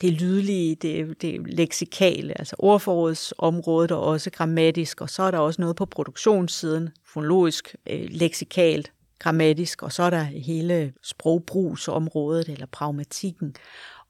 det 0.00 0.12
lydlige, 0.12 0.74
det, 0.74 1.22
det 1.22 1.40
leksikale, 1.46 2.38
altså 2.38 2.56
ordforrådsområdet, 2.58 3.90
og 3.90 4.02
også 4.02 4.30
grammatisk, 4.30 5.00
og 5.00 5.10
så 5.10 5.22
er 5.22 5.30
der 5.30 5.38
også 5.38 5.60
noget 5.60 5.76
på 5.76 5.86
produktionssiden, 5.86 6.90
fonologisk, 7.06 7.76
øh, 7.90 8.06
leksikalt, 8.10 8.92
grammatisk, 9.18 9.82
og 9.82 9.92
så 9.92 10.02
er 10.02 10.10
der 10.10 10.22
hele 10.22 10.92
sprogbrugsområdet, 11.02 12.48
eller 12.48 12.66
pragmatikken. 12.66 13.54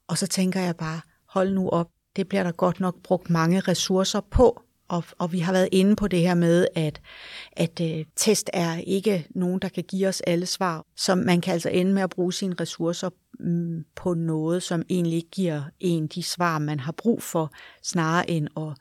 Og 0.07 0.17
så 0.17 0.27
tænker 0.27 0.59
jeg 0.59 0.75
bare, 0.75 1.01
hold 1.25 1.53
nu 1.53 1.69
op, 1.69 1.89
det 2.15 2.27
bliver 2.29 2.43
der 2.43 2.51
godt 2.51 2.79
nok 2.79 2.95
brugt 3.03 3.29
mange 3.29 3.59
ressourcer 3.59 4.21
på, 4.31 4.61
og, 4.91 5.03
og 5.17 5.31
vi 5.31 5.39
har 5.39 5.53
været 5.53 5.69
inde 5.71 5.95
på 5.95 6.07
det 6.07 6.19
her 6.19 6.35
med, 6.35 6.67
at, 6.75 7.01
at 7.51 7.81
øh, 7.81 8.05
test 8.15 8.49
er 8.53 8.77
ikke 8.77 9.27
nogen, 9.35 9.59
der 9.59 9.69
kan 9.69 9.83
give 9.83 10.07
os 10.07 10.21
alle 10.21 10.45
svar. 10.45 10.85
Så 10.95 11.15
man 11.15 11.41
kan 11.41 11.53
altså 11.53 11.69
ende 11.69 11.93
med 11.93 12.01
at 12.01 12.09
bruge 12.09 12.33
sine 12.33 12.55
ressourcer 12.59 13.09
mm, 13.39 13.85
på 13.95 14.13
noget, 14.13 14.63
som 14.63 14.83
egentlig 14.89 15.15
ikke 15.15 15.29
giver 15.29 15.63
en 15.79 16.07
de 16.07 16.23
svar, 16.23 16.59
man 16.59 16.79
har 16.79 16.91
brug 16.91 17.23
for, 17.23 17.51
snarere 17.83 18.29
end 18.29 18.47
at 18.57 18.77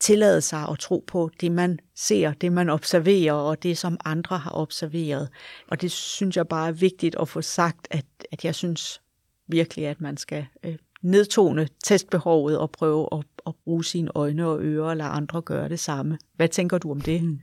tillade 0.00 0.40
sig 0.40 0.68
at 0.68 0.78
tro 0.78 1.04
på 1.06 1.30
det, 1.40 1.52
man 1.52 1.78
ser, 1.96 2.32
det 2.32 2.52
man 2.52 2.68
observerer, 2.68 3.32
og 3.32 3.62
det, 3.62 3.78
som 3.78 3.98
andre 4.04 4.38
har 4.38 4.52
observeret. 4.54 5.28
Og 5.68 5.80
det 5.80 5.90
synes 5.90 6.36
jeg 6.36 6.48
bare 6.48 6.68
er 6.68 6.72
vigtigt 6.72 7.16
at 7.20 7.28
få 7.28 7.42
sagt, 7.42 7.88
at, 7.90 8.06
at 8.32 8.44
jeg 8.44 8.54
synes 8.54 9.02
virkelig, 9.48 9.86
at 9.86 10.00
man 10.00 10.16
skal 10.16 10.46
øh, 10.64 10.76
nedtone 11.02 11.68
testbehovet 11.84 12.58
og 12.58 12.70
prøve 12.70 13.08
at, 13.12 13.24
at 13.46 13.54
bruge 13.64 13.84
sine 13.84 14.10
øjne 14.14 14.46
og 14.46 14.62
ører 14.62 14.88
og 14.88 14.96
lade 14.96 15.08
andre 15.08 15.42
gøre 15.42 15.68
det 15.68 15.80
samme. 15.80 16.18
Hvad 16.36 16.48
tænker 16.48 16.78
du 16.78 16.90
om 16.90 17.00
det? 17.00 17.22
Mm. 17.22 17.38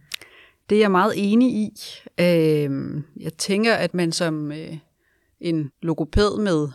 Det 0.70 0.76
er 0.76 0.80
jeg 0.80 0.92
meget 0.92 1.14
enig 1.16 1.54
i. 1.54 1.72
Øh, 2.20 3.02
jeg 3.20 3.34
tænker, 3.38 3.74
at 3.74 3.94
man 3.94 4.12
som 4.12 4.52
øh, 4.52 4.78
en 5.40 5.72
logoped 5.82 6.38
med 6.38 6.68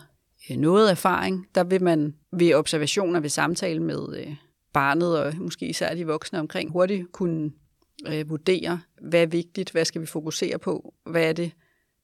øh, 0.50 0.56
noget 0.56 0.90
erfaring, 0.90 1.46
der 1.54 1.64
vil 1.64 1.82
man 1.82 2.14
ved 2.32 2.54
observationer, 2.54 3.20
ved 3.20 3.28
samtale 3.28 3.80
med 3.80 4.16
øh, 4.18 4.34
barnet 4.72 5.18
og 5.18 5.34
måske 5.36 5.66
især 5.66 5.94
de 5.94 6.06
voksne 6.06 6.40
omkring, 6.40 6.72
hurtigt 6.72 7.12
kunne 7.12 7.50
øh, 8.08 8.30
vurdere, 8.30 8.80
hvad 9.00 9.22
er 9.22 9.26
vigtigt, 9.26 9.70
hvad 9.70 9.84
skal 9.84 10.00
vi 10.00 10.06
fokusere 10.06 10.58
på, 10.58 10.94
hvad 11.06 11.28
er 11.28 11.32
det, 11.32 11.52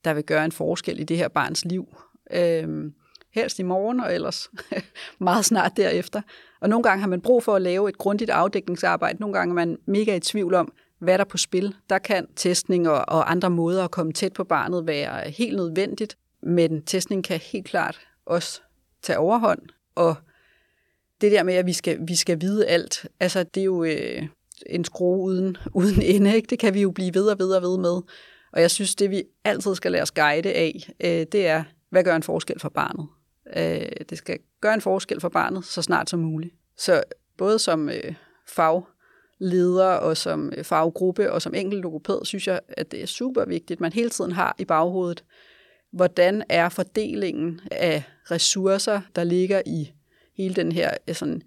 der 0.04 0.14
vil 0.14 0.24
gøre 0.24 0.44
en 0.44 0.52
forskel 0.52 1.00
i 1.00 1.04
det 1.04 1.16
her 1.16 1.28
barns 1.28 1.64
liv 1.64 1.88
øhm, 2.32 2.94
helst 3.34 3.58
i 3.58 3.62
morgen, 3.62 4.00
og 4.00 4.14
ellers 4.14 4.50
meget 5.18 5.44
snart 5.44 5.76
derefter. 5.76 6.22
Og 6.60 6.68
nogle 6.68 6.82
gange 6.82 7.00
har 7.00 7.08
man 7.08 7.20
brug 7.20 7.42
for 7.42 7.54
at 7.54 7.62
lave 7.62 7.88
et 7.88 7.98
grundigt 7.98 8.30
afdækningsarbejde. 8.30 9.20
Nogle 9.20 9.38
gange 9.38 9.52
er 9.52 9.54
man 9.54 9.78
mega 9.86 10.16
i 10.16 10.20
tvivl 10.20 10.54
om, 10.54 10.72
hvad 10.98 11.18
der 11.18 11.24
er 11.24 11.28
på 11.28 11.36
spil. 11.36 11.74
Der 11.90 11.98
kan 11.98 12.26
testning 12.36 12.88
og, 12.88 13.08
og 13.08 13.30
andre 13.30 13.50
måder 13.50 13.84
at 13.84 13.90
komme 13.90 14.12
tæt 14.12 14.32
på 14.32 14.44
barnet 14.44 14.86
være 14.86 15.30
helt 15.30 15.56
nødvendigt, 15.56 16.16
men 16.42 16.82
testning 16.82 17.24
kan 17.24 17.38
helt 17.38 17.66
klart 17.66 18.00
også 18.26 18.60
tage 19.02 19.18
overhånd. 19.18 19.60
Og 19.94 20.14
det 21.20 21.32
der 21.32 21.42
med, 21.42 21.54
at 21.54 21.66
vi 21.66 21.72
skal, 21.72 21.98
vi 22.08 22.16
skal 22.16 22.40
vide 22.40 22.66
alt, 22.66 23.06
altså 23.20 23.42
det 23.42 23.60
er 23.60 23.64
jo... 23.64 23.84
Øh, 23.84 24.22
en 24.66 24.84
skrue 24.84 25.18
uden, 25.18 25.56
uden 25.74 26.02
ende. 26.02 26.34
Ikke? 26.34 26.46
Det 26.46 26.58
kan 26.58 26.74
vi 26.74 26.82
jo 26.82 26.90
blive 26.90 27.14
ved 27.14 27.26
og 27.26 27.38
ved 27.38 27.50
og 27.52 27.62
ved 27.62 27.78
med. 27.78 28.02
Og 28.52 28.60
jeg 28.60 28.70
synes, 28.70 28.94
det 28.94 29.10
vi 29.10 29.22
altid 29.44 29.74
skal 29.74 29.92
lade 29.92 30.02
os 30.02 30.10
guide 30.10 30.52
af, 30.52 30.90
øh, 31.00 31.26
det 31.32 31.46
er, 31.46 31.64
hvad 31.90 32.04
gør 32.04 32.16
en 32.16 32.22
forskel 32.22 32.60
for 32.60 32.68
barnet? 32.68 33.08
Øh, 33.56 33.90
det 34.08 34.18
skal 34.18 34.38
gøre 34.60 34.74
en 34.74 34.80
forskel 34.80 35.20
for 35.20 35.28
barnet 35.28 35.64
så 35.64 35.82
snart 35.82 36.10
som 36.10 36.20
muligt. 36.20 36.54
Så 36.76 37.02
både 37.38 37.58
som 37.58 37.88
øh, 37.88 38.14
fagleder 38.48 39.92
og 39.92 40.16
som 40.16 40.52
øh, 40.56 40.64
faggruppe 40.64 41.32
og 41.32 41.42
som 41.42 41.54
enkelt 41.54 41.82
logopæd, 41.82 42.24
synes 42.24 42.48
jeg, 42.48 42.60
at 42.68 42.90
det 42.90 43.02
er 43.02 43.06
super 43.06 43.44
vigtigt, 43.44 43.76
at 43.76 43.80
man 43.80 43.92
hele 43.92 44.10
tiden 44.10 44.32
har 44.32 44.54
i 44.58 44.64
baghovedet, 44.64 45.24
hvordan 45.92 46.42
er 46.48 46.68
fordelingen 46.68 47.60
af 47.70 48.02
ressourcer, 48.30 49.00
der 49.16 49.24
ligger 49.24 49.62
i 49.66 49.92
hele 50.36 50.54
den 50.54 50.72
her 50.72 50.90
øh, 51.08 51.14
sådan, 51.14 51.42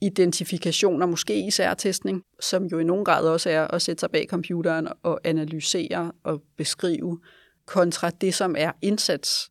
identifikation 0.00 1.02
og 1.02 1.08
måske 1.08 1.46
især 1.46 1.74
testning, 1.74 2.22
som 2.40 2.64
jo 2.64 2.78
i 2.78 2.84
nogen 2.84 3.04
grad 3.04 3.28
også 3.28 3.50
er 3.50 3.66
at 3.66 3.82
sætte 3.82 4.00
sig 4.00 4.10
bag 4.10 4.26
computeren 4.30 4.88
og 5.02 5.20
analysere 5.24 6.12
og 6.24 6.42
beskrive, 6.56 7.20
kontra 7.66 8.10
det, 8.10 8.34
som 8.34 8.54
er 8.58 8.72
indsats. 8.82 9.50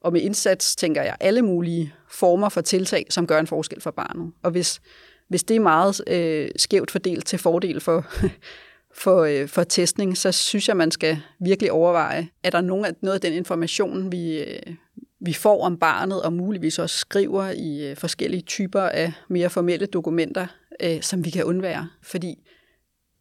Og 0.00 0.12
med 0.12 0.20
indsats 0.20 0.76
tænker 0.76 1.02
jeg 1.02 1.16
alle 1.20 1.42
mulige 1.42 1.94
former 2.10 2.48
for 2.48 2.60
tiltag, 2.60 3.06
som 3.10 3.26
gør 3.26 3.40
en 3.40 3.46
forskel 3.46 3.80
for 3.80 3.90
barnet. 3.90 4.32
Og 4.42 4.50
hvis, 4.50 4.80
hvis 5.28 5.44
det 5.44 5.56
er 5.56 5.60
meget 5.60 6.00
øh, 6.06 6.50
skævt 6.56 6.90
fordelt 6.90 7.26
til 7.26 7.38
fordel 7.38 7.80
for, 7.80 8.06
for, 9.02 9.22
øh, 9.22 9.48
for 9.48 9.64
testning, 9.64 10.16
så 10.16 10.32
synes 10.32 10.68
jeg, 10.68 10.76
man 10.76 10.90
skal 10.90 11.18
virkelig 11.40 11.72
overveje, 11.72 12.28
er 12.42 12.50
der 12.50 12.60
nogen 12.60 12.84
af, 12.84 12.94
noget 13.02 13.14
af 13.14 13.20
den 13.20 13.32
information, 13.32 14.12
vi, 14.12 14.38
øh, 14.38 14.74
vi 15.20 15.32
får 15.32 15.64
om 15.64 15.78
barnet, 15.78 16.22
og 16.22 16.32
muligvis 16.32 16.78
også 16.78 16.96
skriver 16.96 17.50
i 17.50 17.90
øh, 17.90 17.96
forskellige 17.96 18.42
typer 18.42 18.80
af 18.80 19.12
mere 19.28 19.50
formelle 19.50 19.86
dokumenter, 19.86 20.46
øh, 20.82 21.02
som 21.02 21.24
vi 21.24 21.30
kan 21.30 21.44
undvære. 21.44 21.88
Fordi 22.02 22.38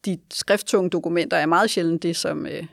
de 0.05 0.17
skrifttunge 0.31 0.89
dokumenter 0.89 1.37
er 1.37 1.45
meget 1.45 1.69
sjældent 1.69 2.03
det, 2.03 2.15
som 2.15 2.45
øh, 2.45 2.65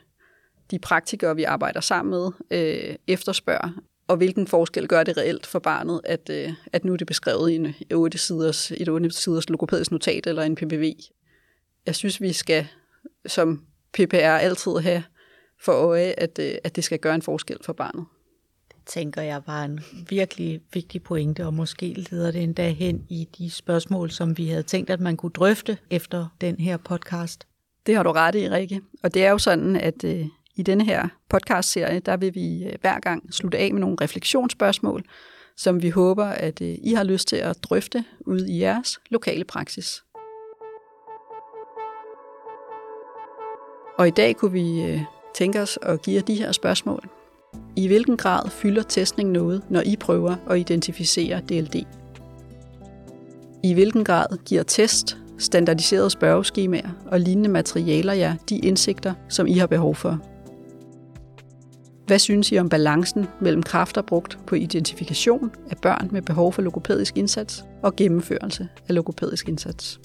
de 0.71 0.79
praktikere, 0.79 1.35
vi 1.35 1.43
arbejder 1.43 1.79
sammen 1.79 2.11
med, 2.11 2.31
øh, 2.51 2.95
efterspørger. 3.07 3.69
Og 4.07 4.17
hvilken 4.17 4.47
forskel 4.47 4.87
gør 4.87 5.03
det 5.03 5.17
reelt 5.17 5.45
for 5.45 5.59
barnet, 5.59 6.01
at, 6.03 6.29
øh, 6.29 6.53
at 6.73 6.85
nu 6.85 6.93
er 6.93 6.97
det 6.97 7.07
beskrevet 7.07 7.51
i 7.51 7.55
en 7.55 7.75
8 7.93 8.17
siders, 8.17 8.71
et 8.71 8.89
8 8.89 9.11
siders 9.11 9.49
logopædisk 9.49 9.91
notat 9.91 10.27
eller 10.27 10.43
en 10.43 10.55
PPV. 10.55 10.93
Jeg 11.85 11.95
synes, 11.95 12.21
vi 12.21 12.33
skal 12.33 12.67
som 13.25 13.65
PPR 13.93 14.15
altid 14.15 14.77
have 14.77 15.03
for 15.59 15.71
øje, 15.71 16.13
at, 16.17 16.39
øh, 16.39 16.55
at 16.63 16.75
det 16.75 16.83
skal 16.83 16.99
gøre 16.99 17.15
en 17.15 17.21
forskel 17.21 17.57
for 17.61 17.73
barnet 17.73 18.05
tænker 18.85 19.21
jeg 19.21 19.41
var 19.45 19.63
en 19.63 19.79
virkelig 20.09 20.61
vigtig 20.73 21.03
pointe, 21.03 21.45
og 21.45 21.53
måske 21.53 22.05
leder 22.11 22.31
det 22.31 22.43
endda 22.43 22.69
hen 22.69 23.05
i 23.09 23.27
de 23.37 23.51
spørgsmål, 23.51 24.11
som 24.11 24.37
vi 24.37 24.47
havde 24.47 24.63
tænkt, 24.63 24.89
at 24.89 24.99
man 24.99 25.17
kunne 25.17 25.31
drøfte 25.31 25.77
efter 25.89 26.27
den 26.41 26.55
her 26.59 26.77
podcast. 26.77 27.47
Det 27.85 27.95
har 27.95 28.03
du 28.03 28.11
ret 28.11 28.35
i, 28.35 28.49
Rikke. 28.49 28.81
Og 29.03 29.13
det 29.13 29.25
er 29.25 29.31
jo 29.31 29.37
sådan, 29.37 29.75
at 29.75 30.03
øh, 30.03 30.25
i 30.55 30.63
denne 30.63 30.85
her 30.85 31.07
podcast-serie, 31.29 31.99
der 31.99 32.17
vil 32.17 32.35
vi 32.35 32.63
øh, 32.63 32.73
hver 32.81 32.99
gang 32.99 33.33
slutte 33.33 33.57
af 33.57 33.73
med 33.73 33.81
nogle 33.81 33.97
refleksionsspørgsmål, 34.01 35.03
som 35.57 35.81
vi 35.81 35.89
håber, 35.89 36.25
at 36.25 36.61
øh, 36.61 36.75
I 36.83 36.93
har 36.93 37.03
lyst 37.03 37.27
til 37.27 37.35
at 37.35 37.57
drøfte 37.63 38.05
ude 38.25 38.51
i 38.51 38.59
jeres 38.59 38.99
lokale 39.09 39.43
praksis. 39.43 40.03
Og 43.97 44.07
i 44.07 44.11
dag 44.11 44.35
kunne 44.35 44.51
vi 44.51 44.83
øh, 44.83 45.01
tænke 45.35 45.61
os 45.61 45.79
at 45.81 46.01
give 46.01 46.15
jer 46.15 46.21
de 46.21 46.35
her 46.35 46.51
spørgsmål. 46.51 47.09
I 47.75 47.87
hvilken 47.87 48.17
grad 48.17 48.49
fylder 48.49 48.83
testning 48.83 49.31
noget, 49.31 49.61
når 49.69 49.81
I 49.81 49.95
prøver 49.95 50.35
at 50.49 50.59
identificere 50.59 51.41
DLD? 51.41 51.75
I 53.63 53.73
hvilken 53.73 54.03
grad 54.03 54.37
giver 54.45 54.63
test, 54.63 55.17
standardiserede 55.37 56.09
spørgeskemaer 56.09 56.89
og 57.07 57.19
lignende 57.19 57.49
materialer 57.49 58.13
jer 58.13 58.35
de 58.49 58.57
indsigter, 58.57 59.13
som 59.29 59.47
I 59.47 59.53
har 59.53 59.67
behov 59.67 59.95
for? 59.95 60.34
Hvad 62.07 62.19
synes 62.19 62.51
I 62.51 62.57
om 62.57 62.69
balancen 62.69 63.25
mellem 63.41 63.63
kræfter 63.63 64.01
brugt 64.01 64.39
på 64.47 64.55
identifikation 64.55 65.51
af 65.69 65.77
børn 65.77 66.09
med 66.11 66.21
behov 66.21 66.53
for 66.53 66.61
logopædisk 66.61 67.17
indsats 67.17 67.65
og 67.83 67.95
gennemførelse 67.95 68.67
af 68.89 68.95
logopædisk 68.95 69.49
indsats? 69.49 69.99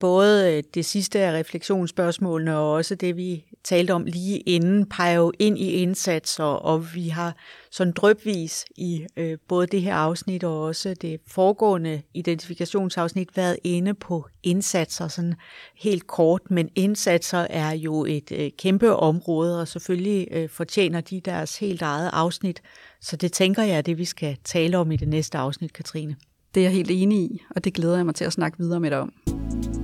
Både 0.00 0.56
øh, 0.56 0.62
det 0.74 0.84
sidste 0.84 1.18
af 1.18 1.32
refleksionsspørgsmålene 1.32 2.56
og 2.56 2.72
også 2.72 2.94
det, 2.94 3.16
vi 3.16 3.44
talte 3.64 3.90
om 3.90 4.04
lige 4.04 4.38
inden, 4.38 4.86
peger 4.86 5.16
jo 5.16 5.32
ind 5.38 5.58
i 5.58 5.70
indsatser, 5.70 6.44
og 6.44 6.94
vi 6.94 7.08
har 7.08 7.36
sådan 7.70 7.92
drøbvis 7.92 8.64
i 8.76 9.06
øh, 9.16 9.38
både 9.48 9.66
det 9.66 9.82
her 9.82 9.94
afsnit 9.94 10.44
og 10.44 10.62
også 10.62 10.94
det 10.94 11.20
foregående 11.26 12.02
identifikationsafsnit 12.14 13.36
været 13.36 13.56
inde 13.64 13.94
på 13.94 14.26
indsatser 14.42 15.08
sådan 15.08 15.34
helt 15.76 16.06
kort, 16.06 16.50
men 16.50 16.68
indsatser 16.74 17.46
er 17.50 17.72
jo 17.72 18.04
et 18.04 18.32
øh, 18.32 18.50
kæmpe 18.58 18.96
område, 18.96 19.60
og 19.60 19.68
selvfølgelig 19.68 20.28
øh, 20.30 20.48
fortjener 20.48 21.00
de 21.00 21.20
deres 21.20 21.58
helt 21.58 21.82
eget 21.82 22.10
afsnit, 22.12 22.62
så 23.00 23.16
det 23.16 23.32
tænker 23.32 23.62
jeg 23.62 23.76
er 23.76 23.82
det, 23.82 23.98
vi 23.98 24.04
skal 24.04 24.36
tale 24.44 24.78
om 24.78 24.92
i 24.92 24.96
det 24.96 25.08
næste 25.08 25.38
afsnit, 25.38 25.72
Katrine. 25.72 26.16
Det 26.54 26.60
er 26.60 26.64
jeg 26.64 26.72
helt 26.72 26.90
enig 26.90 27.18
i, 27.18 27.42
og 27.50 27.64
det 27.64 27.74
glæder 27.74 27.96
jeg 27.96 28.06
mig 28.06 28.14
til 28.14 28.24
at 28.24 28.32
snakke 28.32 28.58
videre 28.58 28.80
med 28.80 28.90
dig 28.90 28.98
om. 28.98 29.12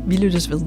Vi 0.07 0.17
lyttes 0.17 0.51
ved. 0.51 0.61